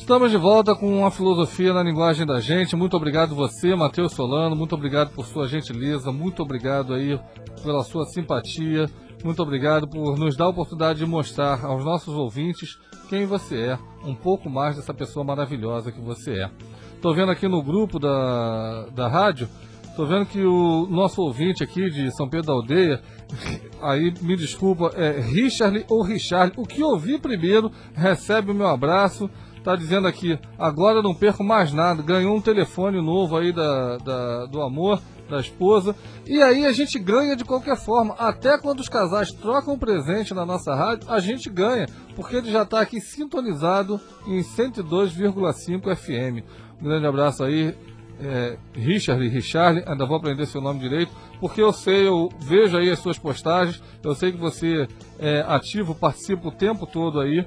Estamos 0.09 0.31
de 0.31 0.39
volta 0.39 0.75
com 0.75 1.05
a 1.05 1.11
filosofia 1.11 1.75
na 1.75 1.83
linguagem 1.83 2.25
da 2.25 2.41
gente. 2.41 2.75
Muito 2.75 2.97
obrigado 2.97 3.35
você, 3.35 3.77
Matheus 3.77 4.15
Solano. 4.15 4.57
Muito 4.57 4.75
obrigado 4.75 5.11
por 5.11 5.27
sua 5.27 5.47
gentileza. 5.47 6.11
Muito 6.11 6.43
obrigado 6.43 6.95
aí 6.95 7.21
pela 7.63 7.85
sua 7.85 8.07
simpatia. 8.07 8.87
Muito 9.23 9.43
obrigado 9.43 9.87
por 9.87 10.17
nos 10.17 10.35
dar 10.35 10.47
a 10.47 10.49
oportunidade 10.49 11.01
de 11.01 11.05
mostrar 11.05 11.63
aos 11.63 11.85
nossos 11.85 12.15
ouvintes 12.15 12.79
quem 13.11 13.27
você 13.27 13.57
é, 13.59 13.79
um 14.03 14.15
pouco 14.15 14.49
mais 14.49 14.77
dessa 14.77 14.95
pessoa 14.95 15.23
maravilhosa 15.23 15.93
que 15.93 16.01
você 16.01 16.41
é. 16.41 16.51
Estou 16.95 17.15
vendo 17.15 17.31
aqui 17.31 17.47
no 17.47 17.63
grupo 17.63 17.99
da, 17.99 18.87
da 18.87 19.09
rádio, 19.09 19.47
estou 19.85 20.07
vendo 20.07 20.25
que 20.25 20.43
o 20.43 20.87
nosso 20.89 21.21
ouvinte 21.21 21.63
aqui 21.63 21.91
de 21.91 22.11
São 22.17 22.27
Pedro 22.27 22.47
da 22.47 22.53
Aldeia, 22.55 23.03
aí 23.83 24.15
me 24.23 24.37
desculpa, 24.39 24.91
é 24.97 25.21
Richard 25.21 25.85
ou 25.91 26.03
Richard, 26.03 26.55
o 26.57 26.65
que 26.65 26.83
ouvi 26.83 27.19
primeiro 27.19 27.71
recebe 27.93 28.53
o 28.53 28.55
meu 28.55 28.69
abraço. 28.69 29.29
Tá 29.63 29.77
dizendo 29.77 30.07
aqui, 30.07 30.39
agora 30.59 31.03
não 31.03 31.15
perco 31.15 31.45
mais 31.45 31.73
nada. 31.73 32.03
Ganhou 32.03 32.37
um 32.37 32.41
telefone 32.41 33.01
novo 33.01 33.37
aí 33.37 33.53
da, 33.53 33.99
da, 33.99 34.47
do 34.47 34.63
amor, 34.63 35.01
da 35.29 35.41
esposa. 35.41 35.95
E 36.27 36.41
aí 36.43 36.65
a 36.65 36.73
gente 36.73 36.99
ganha 36.99 37.37
de 37.37 37.45
qualquer 37.45 37.77
forma. 37.77 38.15
Até 38.19 38.59
quando 38.59 38.81
os 38.81 38.89
casais 38.89 39.33
trocam 39.33 39.79
presente 39.79 40.33
na 40.33 40.47
nossa 40.47 40.75
rádio, 40.75 41.11
a 41.11 41.21
gente 41.21 41.51
ganha. 41.51 41.87
Porque 42.15 42.37
ele 42.37 42.51
já 42.51 42.63
está 42.63 42.81
aqui 42.81 43.01
sintonizado 43.01 44.01
em 44.27 44.41
102,5 44.41 45.95
FM. 45.95 46.45
Um 46.81 46.85
grande 46.85 47.07
abraço 47.07 47.43
aí, 47.43 47.75
é, 48.21 48.57
Richard 48.75 49.25
e 49.25 49.29
Richard, 49.29 49.83
ainda 49.87 50.07
vou 50.07 50.17
aprender 50.17 50.47
seu 50.47 50.61
nome 50.61 50.81
direito, 50.81 51.13
porque 51.41 51.61
eu 51.61 51.73
sei, 51.73 52.07
eu 52.07 52.29
vejo 52.41 52.77
aí 52.77 52.91
as 52.91 52.99
suas 52.99 53.19
postagens, 53.19 53.83
eu 54.03 54.15
sei 54.15 54.33
que 54.33 54.39
você 54.39 54.89
é 55.19 55.45
ativo, 55.47 55.95
participa 55.95 56.49
o 56.49 56.53
tempo 56.53 56.87
todo 56.87 57.21
aí 57.21 57.45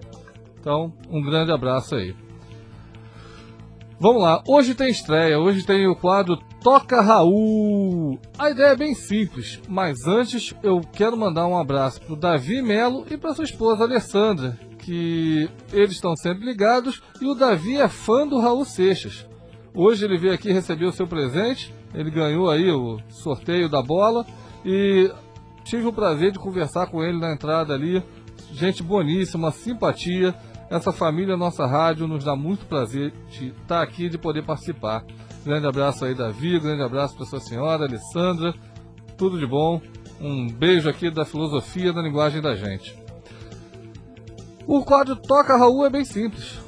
então, 0.62 0.94
um 1.10 1.20
grande 1.24 1.52
abraço 1.52 1.96
aí. 1.96 2.16
Vamos 4.00 4.22
lá, 4.22 4.44
hoje 4.48 4.76
tem 4.76 4.90
estreia, 4.90 5.40
hoje 5.40 5.66
tem 5.66 5.88
o 5.88 5.96
quadro 5.96 6.38
Toca 6.64 7.02
Raul. 7.02 8.20
A 8.38 8.52
ideia 8.52 8.74
é 8.74 8.76
bem 8.76 8.94
simples, 8.94 9.60
mas 9.68 10.08
antes 10.08 10.54
eu 10.62 10.82
quero 10.94 11.18
mandar 11.18 11.48
um 11.48 11.58
abraço 11.58 12.00
para 12.02 12.14
o 12.14 12.16
Davi 12.16 12.62
Melo 12.62 13.06
e 13.10 13.18
para 13.18 13.34
sua 13.34 13.44
esposa 13.44 13.84
Alessandra, 13.84 14.58
que 14.78 15.50
eles 15.74 15.94
estão 15.94 16.16
sempre 16.16 16.46
ligados 16.46 17.02
e 17.20 17.26
o 17.26 17.34
Davi 17.34 17.78
é 17.78 17.88
fã 17.88 18.28
do 18.28 18.40
Raul 18.40 18.64
Seixas. 18.64 19.28
Hoje 19.74 20.06
ele 20.06 20.18
veio 20.18 20.34
aqui 20.34 20.52
receber 20.52 20.86
o 20.86 20.92
seu 20.92 21.08
presente, 21.08 21.74
ele 21.94 22.12
ganhou 22.12 22.52
aí 22.52 22.72
o 22.72 23.00
sorteio 23.10 23.68
da 23.68 23.82
bola 23.82 24.26
e 24.64 25.12
tive 25.64 25.88
o 25.88 25.94
prazer 25.94 26.32
de 26.32 26.40
conversar 26.40 26.88
com 26.88 27.04
ele 27.04 27.20
na 27.20 27.34
entrada 27.34 27.74
ali. 27.74 28.04
Gente 28.52 28.84
boníssima, 28.84 29.52
simpatia 29.52 30.36
essa 30.72 30.94
família, 30.94 31.36
nossa 31.36 31.68
rádio, 31.68 32.08
nos 32.08 32.24
dá 32.24 32.34
muito 32.34 32.66
prazer 32.66 33.12
de 33.30 33.50
estar 33.50 33.84
aqui 33.84 34.08
de 34.08 34.18
poder 34.18 34.46
participar. 34.46 35.04
Grande 35.44 35.68
abraço 35.68 36.06
aí, 36.06 36.16
Davi, 36.16 36.58
grande 36.60 36.82
abraço 36.82 37.14
para 37.14 37.26
sua 37.26 37.42
senhora, 37.42 37.84
Alessandra, 37.84 38.54
tudo 39.18 39.38
de 39.38 39.46
bom. 39.46 39.82
Um 40.22 40.48
beijo 40.48 40.90
aqui 40.90 41.12
da 41.12 41.26
filosofia 41.26 41.92
da 41.92 42.02
linguagem 42.02 42.42
da 42.42 42.56
gente. 42.56 42.98
O 44.66 44.82
quadro 44.86 45.18
Toca 45.18 45.58
Raul 45.58 45.86
é 45.86 45.90
bem 45.90 46.06
simples. 46.06 46.62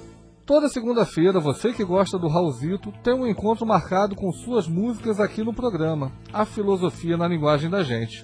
Toda 0.45 0.67
segunda-feira, 0.67 1.39
você 1.39 1.71
que 1.71 1.85
gosta 1.85 2.19
do 2.19 2.27
Raulzito 2.27 2.91
tem 3.01 3.13
um 3.13 3.25
encontro 3.25 3.65
marcado 3.65 4.15
com 4.15 4.33
suas 4.33 4.67
músicas 4.67 5.17
aqui 5.21 5.41
no 5.45 5.53
programa, 5.53 6.11
A 6.33 6.43
Filosofia 6.43 7.15
na 7.15 7.29
Linguagem 7.29 7.69
da 7.69 7.81
Gente. 7.81 8.21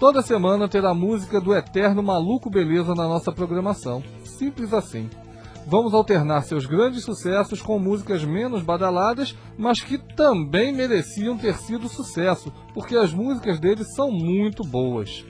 Toda 0.00 0.22
semana 0.22 0.66
terá 0.66 0.92
música 0.92 1.40
do 1.40 1.54
eterno 1.54 2.02
Maluco 2.02 2.50
Beleza 2.50 2.96
na 2.96 3.06
nossa 3.06 3.30
programação. 3.30 4.02
Simples 4.24 4.72
assim 4.72 5.08
vamos 5.70 5.94
alternar 5.94 6.42
seus 6.42 6.66
grandes 6.66 7.04
sucessos 7.04 7.62
com 7.62 7.78
músicas 7.78 8.24
menos 8.24 8.60
badaladas, 8.60 9.36
mas 9.56 9.80
que 9.80 9.96
também 9.96 10.72
mereciam 10.72 11.38
ter 11.38 11.54
sido 11.54 11.88
sucesso, 11.88 12.52
porque 12.74 12.96
as 12.96 13.12
músicas 13.12 13.60
dele 13.60 13.84
são 13.84 14.10
muito 14.10 14.64
boas. 14.64 15.24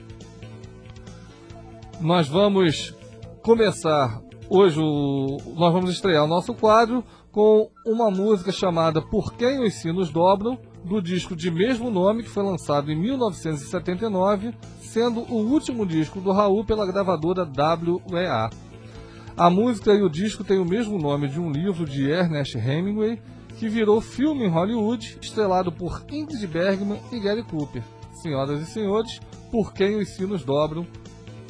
Nós 1.99 2.27
vamos 2.27 2.95
começar 3.43 4.19
hoje, 4.49 4.79
o... 4.79 5.37
nós 5.55 5.71
vamos 5.71 5.91
estrear 5.91 6.25
o 6.25 6.27
nosso 6.27 6.55
quadro 6.55 7.03
com 7.31 7.69
uma 7.85 8.09
música 8.09 8.51
chamada 8.51 8.99
Por 8.99 9.33
Quem 9.33 9.63
os 9.63 9.75
Sinos 9.75 10.09
Dobram, 10.09 10.57
do 10.83 10.99
disco 10.99 11.35
de 11.35 11.51
mesmo 11.51 11.91
nome 11.91 12.23
que 12.23 12.29
foi 12.29 12.41
lançado 12.41 12.91
em 12.91 12.99
1979, 12.99 14.55
sendo 14.81 15.21
o 15.31 15.35
último 15.35 15.85
disco 15.85 16.19
do 16.19 16.31
Raul 16.31 16.65
pela 16.65 16.87
gravadora 16.87 17.47
WEA. 18.11 18.70
A 19.41 19.49
música 19.49 19.91
e 19.91 20.03
o 20.03 20.07
disco 20.07 20.43
têm 20.43 20.59
o 20.59 20.65
mesmo 20.65 20.99
nome 20.99 21.27
de 21.27 21.39
um 21.39 21.51
livro 21.51 21.83
de 21.83 22.07
Ernest 22.07 22.55
Hemingway, 22.55 23.19
que 23.57 23.67
virou 23.67 23.99
filme 23.99 24.45
em 24.45 24.47
Hollywood, 24.47 25.17
estrelado 25.19 25.71
por 25.71 26.05
Ingrid 26.11 26.45
Bergman 26.45 27.01
e 27.11 27.19
Gary 27.19 27.41
Cooper. 27.41 27.81
Senhoras 28.21 28.61
e 28.61 28.71
senhores, 28.71 29.19
por 29.51 29.73
quem 29.73 29.95
os 29.95 30.09
sinos 30.09 30.43
dobram, 30.43 30.85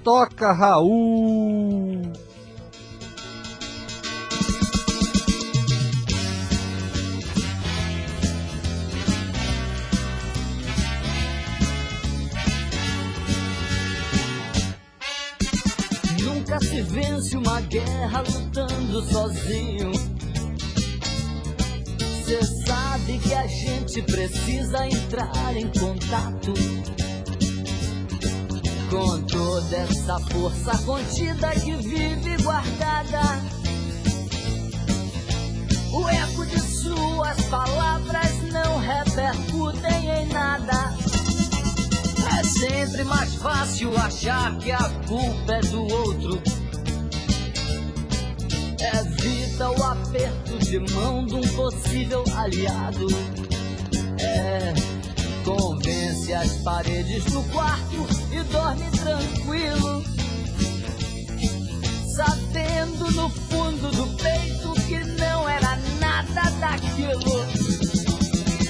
toca 0.05 0.53
Raul! 0.53 2.01
Vence 16.91 17.37
uma 17.37 17.61
guerra 17.61 18.21
lutando 18.21 19.01
sozinho. 19.05 19.91
Cê 22.25 22.43
sabe 22.65 23.17
que 23.19 23.33
a 23.33 23.47
gente 23.47 24.01
precisa 24.01 24.87
entrar 24.87 25.55
em 25.55 25.67
contato 25.67 26.53
com 28.89 29.21
toda 29.21 29.77
essa 29.77 30.19
força 30.19 30.77
contida 30.79 31.51
que 31.51 31.75
vive 31.75 32.43
guardada. 32.43 33.21
O 35.93 36.07
eco 36.09 36.45
de 36.45 36.59
suas 36.59 37.41
palavras 37.49 38.51
não 38.51 38.79
repercutem 38.79 40.09
em 40.09 40.27
nada. 40.27 40.93
É 42.37 42.43
sempre 42.43 43.03
mais 43.05 43.35
fácil 43.35 43.95
achar 43.97 44.57
que 44.57 44.71
a 44.71 44.89
culpa 45.07 45.53
é 45.53 45.61
do 45.61 45.83
outro 45.83 46.60
evita 48.81 49.69
o 49.69 49.83
aperto 49.83 50.57
de 50.59 50.79
mão 50.93 51.25
de 51.25 51.35
um 51.35 51.41
possível 51.55 52.23
aliado. 52.35 53.07
É, 54.19 54.73
convence 55.43 56.33
as 56.33 56.53
paredes 56.63 57.23
do 57.25 57.41
quarto 57.51 58.07
e 58.31 58.43
dorme 58.51 58.89
tranquilo. 58.91 60.03
Sabendo 62.15 63.11
no 63.11 63.29
fundo 63.29 63.91
do 63.91 64.07
peito 64.17 64.73
que 64.87 64.99
não 65.19 65.47
era 65.47 65.77
nada 65.99 66.49
daquilo. 66.59 67.71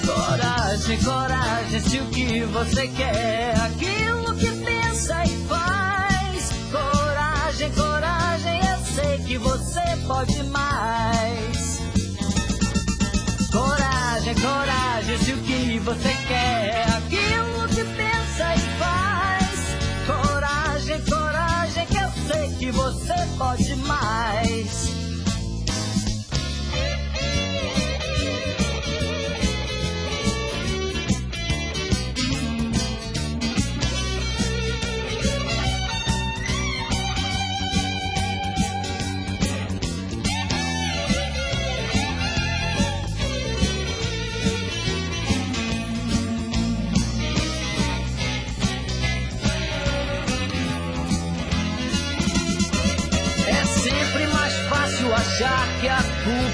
Coragem, 0.05 0.97
coragem, 1.03 1.79
se 1.81 1.99
o 1.99 2.05
que 2.07 2.43
você 2.43 2.87
quer, 2.87 3.15
é 3.15 3.55
aquilo 3.55 4.35
que 4.35 4.51
pensa 4.63 5.23
e 5.23 5.47
faz. 5.47 6.49
Coragem, 6.71 7.71
coragem, 7.71 8.20
que 9.31 9.37
você 9.37 9.81
pode 10.07 10.43
mais. 10.43 11.79
Coragem, 13.49 14.35
coragem, 14.35 15.17
se 15.19 15.31
o 15.31 15.37
que 15.37 15.79
você 15.79 16.13
quer, 16.27 16.73
é 16.75 16.85
aquilo 16.97 17.67
que 17.69 17.83
pensa 17.95 18.55
e 18.55 18.59
faz. 18.77 19.77
Coragem, 20.05 21.01
coragem, 21.05 21.85
que 21.85 21.97
eu 21.97 22.11
sei 22.27 22.49
que 22.59 22.71
você 22.71 23.13
pode 23.37 23.75
mais. 23.77 25.00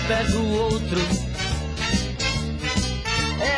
Culpa 0.08 0.14
é 0.14 0.24
do 0.24 0.47
outro. 0.53 0.99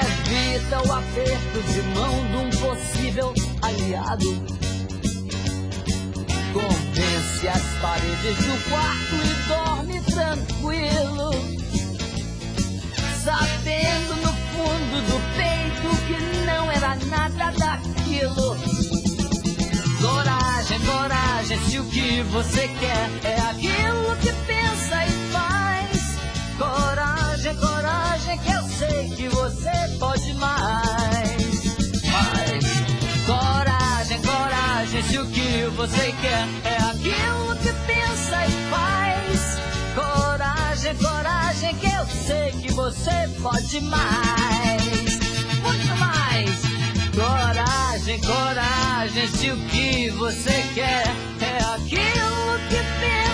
Evita 0.02 0.88
o 0.88 0.92
aperto 0.92 1.62
de 1.62 1.82
mão 1.94 2.28
de 2.28 2.36
um 2.38 2.50
possível 2.50 3.34
aliado. 3.62 4.44
Convence 6.52 7.48
as 7.48 7.62
paredes 7.82 8.38
do 8.46 8.70
quarto 8.70 9.16
e 9.24 9.34
dorme 9.48 10.02
tranquilo. 10.02 11.32
Sabendo 13.24 14.16
no 14.16 14.34
fundo 14.52 15.02
do 15.06 15.18
peito 15.36 15.90
que 16.08 16.46
não 16.46 16.72
era 16.72 16.96
nada 17.06 17.52
daquilo. 17.58 18.58
Coragem, 20.02 20.80
coragem, 20.80 21.60
se 21.70 21.80
o 21.80 21.86
que 21.86 22.24
você 22.24 22.68
quer 22.68 23.10
é 23.24 23.40
aquilo 23.40 24.16
que 24.22 24.32
pensa 24.48 25.06
e 25.06 25.32
faz. 25.32 25.79
Coragem, 26.60 27.56
coragem, 27.56 28.38
que 28.40 28.52
eu 28.52 28.62
sei 28.64 29.10
que 29.16 29.30
você 29.30 29.72
pode 29.98 30.34
mais. 30.34 31.64
Mais. 32.12 32.66
Coragem, 33.26 34.22
coragem, 34.22 35.04
se 35.04 35.20
o 35.20 35.26
que 35.28 35.64
você 35.78 36.14
quer 36.20 36.48
é 36.66 36.76
aquilo 36.84 37.56
que 37.62 37.72
pensa 37.88 38.46
e 38.46 38.52
faz. 38.70 39.58
Coragem, 39.96 40.96
coragem, 40.96 41.76
que 41.76 41.88
eu 41.88 42.06
sei 42.28 42.52
que 42.52 42.74
você 42.74 43.30
pode 43.42 43.80
mais. 43.80 45.20
Muito 45.64 45.96
mais. 45.96 46.62
Coragem, 47.16 48.20
coragem, 48.20 49.28
se 49.30 49.50
o 49.50 49.58
que 49.70 50.10
você 50.10 50.66
quer 50.76 51.08
é 51.40 51.58
aquilo 51.74 52.60
que 52.68 52.84
pensa 53.00 53.29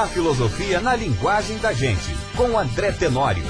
A 0.00 0.06
filosofia 0.06 0.80
na 0.80 0.96
linguagem 0.96 1.58
da 1.58 1.74
gente, 1.74 2.16
com 2.34 2.58
André 2.58 2.90
Tenório. 2.90 3.44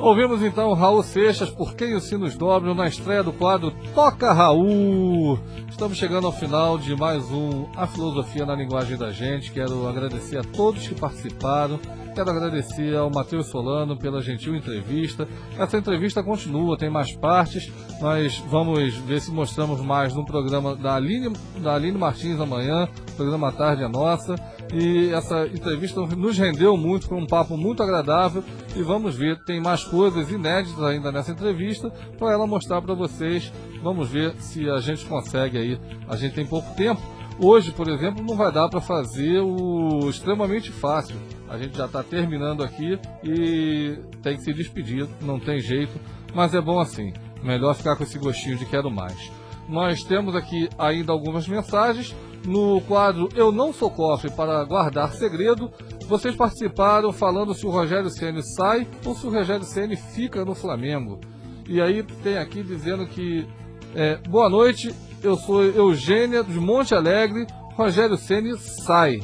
Ouvimos 0.00 0.42
então 0.42 0.72
Raul 0.72 1.02
Seixas, 1.02 1.50
Por 1.50 1.74
Quem 1.74 1.94
os 1.94 2.04
Sinos 2.04 2.34
Dobram, 2.34 2.74
na 2.74 2.86
estreia 2.86 3.22
do 3.22 3.30
quadro 3.30 3.70
Toca 3.94 4.32
Raul. 4.32 5.38
Estamos 5.68 5.98
chegando 5.98 6.26
ao 6.26 6.32
final 6.32 6.78
de 6.78 6.96
mais 6.96 7.30
um 7.30 7.66
A 7.76 7.86
Filosofia 7.86 8.46
na 8.46 8.54
Linguagem 8.54 8.96
da 8.96 9.10
Gente. 9.10 9.52
Quero 9.52 9.86
agradecer 9.86 10.38
a 10.38 10.42
todos 10.42 10.88
que 10.88 10.94
participaram. 10.94 11.78
Quero 12.14 12.30
agradecer 12.30 12.96
ao 12.96 13.10
Matheus 13.10 13.48
Solano 13.48 13.98
pela 13.98 14.22
gentil 14.22 14.56
entrevista. 14.56 15.28
Essa 15.58 15.76
entrevista 15.76 16.22
continua, 16.22 16.78
tem 16.78 16.88
mais 16.88 17.12
partes. 17.12 17.70
Nós 18.00 18.42
vamos 18.48 18.94
ver 18.94 19.20
se 19.20 19.30
mostramos 19.30 19.78
mais 19.82 20.14
no 20.14 20.24
programa 20.24 20.74
da 20.74 20.94
Aline, 20.94 21.36
da 21.58 21.74
Aline 21.74 21.98
Martins 21.98 22.40
amanhã. 22.40 22.88
O 23.12 23.16
programa 23.16 23.52
Tarde 23.52 23.82
é 23.82 23.88
Nossa. 23.88 24.36
E 24.72 25.10
essa 25.10 25.46
entrevista 25.46 26.00
nos 26.00 26.38
rendeu 26.38 26.76
muito, 26.76 27.06
foi 27.06 27.18
um 27.18 27.26
papo 27.26 27.56
muito 27.56 27.82
agradável. 27.82 28.42
E 28.74 28.82
vamos 28.82 29.16
ver, 29.16 29.42
tem 29.44 29.60
mais 29.60 29.84
coisas 29.84 30.30
inéditas 30.30 30.82
ainda 30.82 31.12
nessa 31.12 31.32
entrevista 31.32 31.90
para 32.18 32.32
ela 32.32 32.46
mostrar 32.46 32.80
para 32.82 32.94
vocês. 32.94 33.52
Vamos 33.82 34.08
ver 34.08 34.34
se 34.38 34.68
a 34.68 34.78
gente 34.78 35.04
consegue 35.06 35.58
aí. 35.58 35.78
A 36.08 36.16
gente 36.16 36.34
tem 36.34 36.46
pouco 36.46 36.74
tempo. 36.74 37.00
Hoje, 37.38 37.72
por 37.72 37.88
exemplo, 37.88 38.24
não 38.24 38.36
vai 38.36 38.52
dar 38.52 38.68
para 38.68 38.80
fazer 38.80 39.40
o 39.40 40.08
extremamente 40.08 40.70
fácil. 40.70 41.16
A 41.48 41.58
gente 41.58 41.76
já 41.76 41.86
está 41.86 42.02
terminando 42.02 42.62
aqui 42.62 42.98
e 43.22 43.98
tem 44.22 44.36
que 44.36 44.42
se 44.42 44.52
despedir, 44.52 45.08
não 45.20 45.38
tem 45.38 45.60
jeito, 45.60 45.98
mas 46.32 46.54
é 46.54 46.60
bom 46.60 46.78
assim. 46.78 47.12
Melhor 47.42 47.74
ficar 47.74 47.96
com 47.96 48.04
esse 48.04 48.18
gostinho 48.18 48.56
de 48.56 48.64
quero 48.64 48.90
mais. 48.90 49.30
Nós 49.68 50.02
temos 50.02 50.34
aqui 50.34 50.68
ainda 50.78 51.12
algumas 51.12 51.48
mensagens. 51.48 52.14
No 52.46 52.82
quadro 52.82 53.30
Eu 53.34 53.50
Não 53.50 53.72
Sou 53.72 53.90
Cofre 53.90 54.30
para 54.30 54.62
Guardar 54.64 55.14
Segredo, 55.14 55.72
vocês 56.06 56.36
participaram 56.36 57.10
falando 57.10 57.54
se 57.54 57.66
o 57.66 57.70
Rogério 57.70 58.10
Ceni 58.10 58.42
sai 58.42 58.86
ou 59.02 59.14
se 59.14 59.26
o 59.26 59.30
Rogério 59.30 59.64
Ceni 59.64 59.96
fica 59.96 60.44
no 60.44 60.54
Flamengo. 60.54 61.18
E 61.66 61.80
aí 61.80 62.02
tem 62.22 62.36
aqui 62.36 62.62
dizendo 62.62 63.06
que 63.06 63.46
é, 63.94 64.16
boa 64.28 64.50
noite, 64.50 64.94
eu 65.22 65.36
sou 65.36 65.64
Eugênia 65.64 66.44
de 66.44 66.60
Monte 66.60 66.94
Alegre, 66.94 67.46
Rogério 67.74 68.18
Ceni 68.18 68.58
sai. 68.58 69.20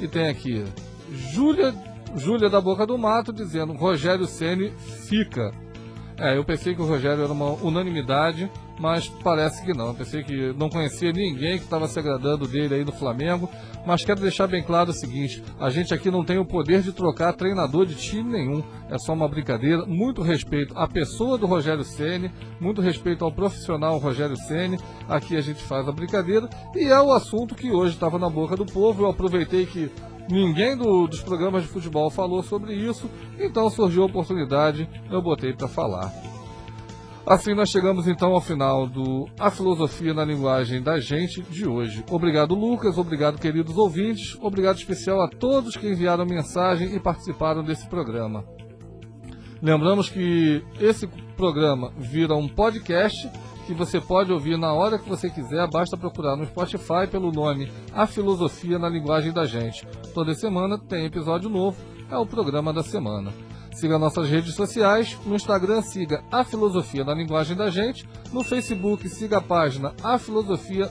E 0.00 0.06
tem 0.06 0.28
aqui 0.28 0.64
Júlia, 1.10 1.74
Júlia 2.14 2.48
da 2.48 2.60
Boca 2.60 2.86
do 2.86 2.96
Mato 2.96 3.32
dizendo 3.32 3.72
Rogério 3.72 4.26
Ceni 4.26 4.70
fica. 5.08 5.50
É, 6.16 6.36
eu 6.36 6.44
pensei 6.44 6.74
que 6.74 6.82
o 6.82 6.86
Rogério 6.86 7.24
era 7.24 7.32
uma 7.32 7.52
unanimidade, 7.54 8.50
mas 8.80 9.08
parece 9.22 9.62
que 9.62 9.74
não. 9.74 9.94
Pensei 9.94 10.24
que 10.24 10.54
não 10.54 10.70
conhecia 10.70 11.12
ninguém 11.12 11.58
que 11.58 11.64
estava 11.64 11.86
se 11.86 11.98
agradando 11.98 12.48
dele 12.48 12.76
aí 12.76 12.84
no 12.84 12.92
Flamengo. 12.92 13.48
Mas 13.86 14.04
quero 14.04 14.20
deixar 14.20 14.46
bem 14.46 14.62
claro 14.62 14.90
o 14.90 14.94
seguinte: 14.94 15.42
a 15.60 15.68
gente 15.68 15.92
aqui 15.92 16.10
não 16.10 16.24
tem 16.24 16.38
o 16.38 16.44
poder 16.44 16.80
de 16.80 16.90
trocar 16.90 17.34
treinador 17.34 17.84
de 17.84 17.94
time 17.94 18.32
nenhum. 18.32 18.62
É 18.88 18.98
só 18.98 19.12
uma 19.12 19.28
brincadeira. 19.28 19.84
Muito 19.84 20.22
respeito 20.22 20.76
à 20.76 20.88
pessoa 20.88 21.36
do 21.36 21.46
Rogério 21.46 21.84
Ceni, 21.84 22.32
muito 22.58 22.80
respeito 22.80 23.22
ao 23.22 23.30
profissional 23.30 23.98
Rogério 23.98 24.36
Ceni. 24.36 24.78
Aqui 25.06 25.36
a 25.36 25.42
gente 25.42 25.62
faz 25.62 25.86
a 25.86 25.92
brincadeira 25.92 26.48
e 26.74 26.86
é 26.86 27.00
o 27.00 27.12
assunto 27.12 27.54
que 27.54 27.70
hoje 27.70 27.94
estava 27.94 28.18
na 28.18 28.30
boca 28.30 28.56
do 28.56 28.64
povo. 28.64 29.04
Eu 29.04 29.10
aproveitei 29.10 29.66
que 29.66 29.90
Ninguém 30.30 30.76
do, 30.76 31.08
dos 31.08 31.22
programas 31.22 31.64
de 31.64 31.68
futebol 31.68 32.08
falou 32.08 32.40
sobre 32.40 32.72
isso, 32.72 33.10
então 33.36 33.68
surgiu 33.68 34.04
a 34.04 34.06
oportunidade, 34.06 34.88
eu 35.10 35.20
botei 35.20 35.52
para 35.52 35.66
falar. 35.66 36.29
Assim 37.26 37.54
nós 37.54 37.68
chegamos 37.68 38.08
então 38.08 38.32
ao 38.32 38.40
final 38.40 38.86
do 38.86 39.28
A 39.38 39.50
Filosofia 39.50 40.14
na 40.14 40.24
Linguagem 40.24 40.82
da 40.82 40.98
Gente 40.98 41.42
de 41.42 41.68
hoje. 41.68 42.04
Obrigado 42.10 42.54
Lucas, 42.54 42.98
obrigado 42.98 43.38
queridos 43.38 43.76
ouvintes, 43.76 44.36
obrigado 44.40 44.78
especial 44.78 45.20
a 45.22 45.28
todos 45.28 45.76
que 45.76 45.86
enviaram 45.86 46.24
mensagem 46.24 46.94
e 46.94 46.98
participaram 46.98 47.62
desse 47.62 47.86
programa. 47.88 48.44
Lembramos 49.62 50.08
que 50.08 50.64
esse 50.80 51.06
programa 51.36 51.92
vira 51.98 52.34
um 52.34 52.48
podcast 52.48 53.30
que 53.66 53.74
você 53.74 54.00
pode 54.00 54.32
ouvir 54.32 54.56
na 54.56 54.72
hora 54.72 54.98
que 54.98 55.08
você 55.08 55.28
quiser, 55.28 55.68
basta 55.70 55.96
procurar 55.96 56.34
no 56.34 56.46
Spotify 56.46 57.06
pelo 57.08 57.30
nome 57.30 57.70
A 57.94 58.06
Filosofia 58.06 58.78
na 58.78 58.88
Linguagem 58.88 59.32
da 59.32 59.44
Gente. 59.44 59.86
Toda 60.14 60.34
semana 60.34 60.78
tem 60.78 61.04
episódio 61.04 61.50
novo, 61.50 61.76
é 62.10 62.16
o 62.16 62.26
programa 62.26 62.72
da 62.72 62.82
semana. 62.82 63.32
Siga 63.72 63.98
nossas 63.98 64.28
redes 64.28 64.54
sociais, 64.54 65.16
no 65.24 65.36
Instagram 65.36 65.80
siga 65.82 66.22
A 66.30 66.44
Filosofia 66.44 67.04
na 67.04 67.14
Linguagem 67.14 67.56
da 67.56 67.70
Gente, 67.70 68.06
no 68.32 68.42
Facebook 68.42 69.08
siga 69.08 69.38
a 69.38 69.40
página 69.40 69.94
A 70.02 70.18
Filosofia, 70.18 70.90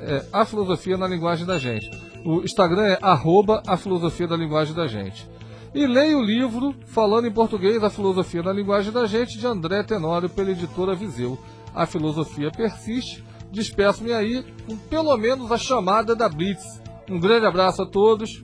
é, 0.00 0.24
a 0.32 0.44
Filosofia 0.44 0.96
na 0.96 1.06
Linguagem 1.06 1.46
da 1.46 1.58
Gente. 1.58 1.88
O 2.24 2.42
Instagram 2.42 2.84
é 2.84 2.98
arroba 3.00 3.62
A 3.66 3.76
Filosofia 3.76 4.26
da 4.26 4.36
Linguagem 4.36 4.74
da 4.74 4.86
Gente. 4.86 5.28
E 5.74 5.86
leia 5.86 6.16
o 6.16 6.22
livro 6.22 6.74
Falando 6.86 7.26
em 7.26 7.32
Português, 7.32 7.82
a 7.84 7.90
Filosofia 7.90 8.42
na 8.42 8.52
Linguagem 8.52 8.92
da 8.92 9.06
Gente, 9.06 9.38
de 9.38 9.46
André 9.46 9.82
Tenório, 9.82 10.28
pela 10.28 10.50
editora 10.50 10.94
Viseu. 10.94 11.38
A 11.74 11.86
filosofia 11.86 12.50
persiste. 12.50 13.24
Despeço-me 13.52 14.12
aí 14.12 14.44
com 14.66 14.76
pelo 14.76 15.16
menos 15.16 15.50
a 15.52 15.56
chamada 15.56 16.14
da 16.16 16.28
Blitz. 16.28 16.82
Um 17.08 17.20
grande 17.20 17.46
abraço 17.46 17.82
a 17.82 17.86
todos. 17.86 18.42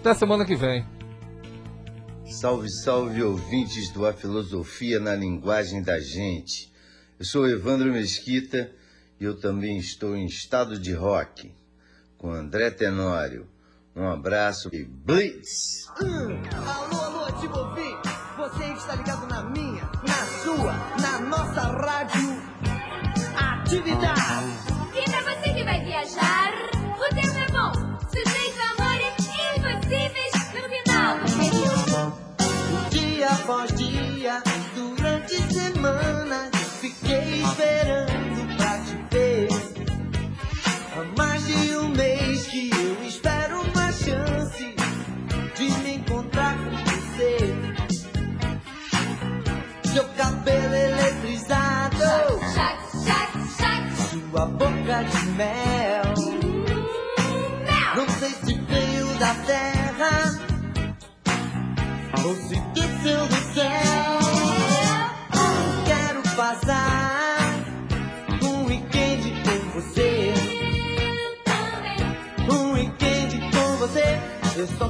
Até 0.00 0.14
semana 0.14 0.44
que 0.44 0.54
vem. 0.54 0.97
Salve, 2.30 2.68
salve 2.70 3.22
ouvintes 3.22 3.90
do 3.90 4.06
A 4.06 4.12
Filosofia 4.12 5.00
na 5.00 5.14
Linguagem 5.14 5.82
da 5.82 5.98
Gente. 5.98 6.70
Eu 7.18 7.24
sou 7.24 7.48
Evandro 7.48 7.90
Mesquita 7.90 8.70
e 9.18 9.24
eu 9.24 9.40
também 9.40 9.78
estou 9.78 10.14
em 10.14 10.26
estado 10.26 10.78
de 10.78 10.92
rock 10.92 11.50
com 12.18 12.30
André 12.30 12.70
Tenório. 12.70 13.48
Um 13.96 14.06
abraço 14.06 14.68
e 14.72 14.84
Blitz! 14.84 15.88
Hum, 16.02 16.40
alô, 16.54 17.00
alô, 17.00 17.60
ouvi. 17.60 17.96
Você 18.36 18.72
está 18.74 18.94
ligado 18.94 19.26
na 19.26 19.42
minha, 19.44 19.90
na 20.06 20.26
sua, 20.44 20.72
na 21.00 21.20
nossa 21.20 21.62
rádio. 21.62 22.42
Atividade. 23.36 24.67
De 55.04 55.26
mel. 55.36 56.14
Não 57.96 58.08
sei 58.18 58.30
se 58.30 58.54
veio 58.54 59.06
da 59.18 59.34
terra 59.46 60.40
ou 62.24 62.34
se 62.34 62.60
desceu 62.74 63.26
do 63.26 63.54
céu. 63.54 64.18
Quero 65.86 66.22
passar 66.36 67.38
um 68.42 68.64
weekend 68.66 69.32
com 69.42 69.80
você. 69.80 70.34
Um 72.50 72.72
weekend 72.72 73.40
com 73.52 73.76
você. 73.76 74.20
Eu 74.56 74.66
só 74.66 74.88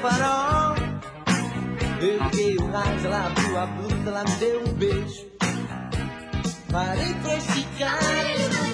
farol. 0.00 0.76
Eu 2.00 2.30
peguei 2.30 2.56
o 2.56 2.70
rádio, 2.70 3.06
ela 3.06 3.26
abriu 3.26 3.58
a 3.58 3.66
blusa, 3.66 4.08
ela 4.08 4.24
me 4.24 4.36
deu 4.36 4.60
um 4.62 4.72
beijo. 4.72 5.26
Parei 6.70 7.14
pra 7.22 7.36
esticar. 7.36 8.69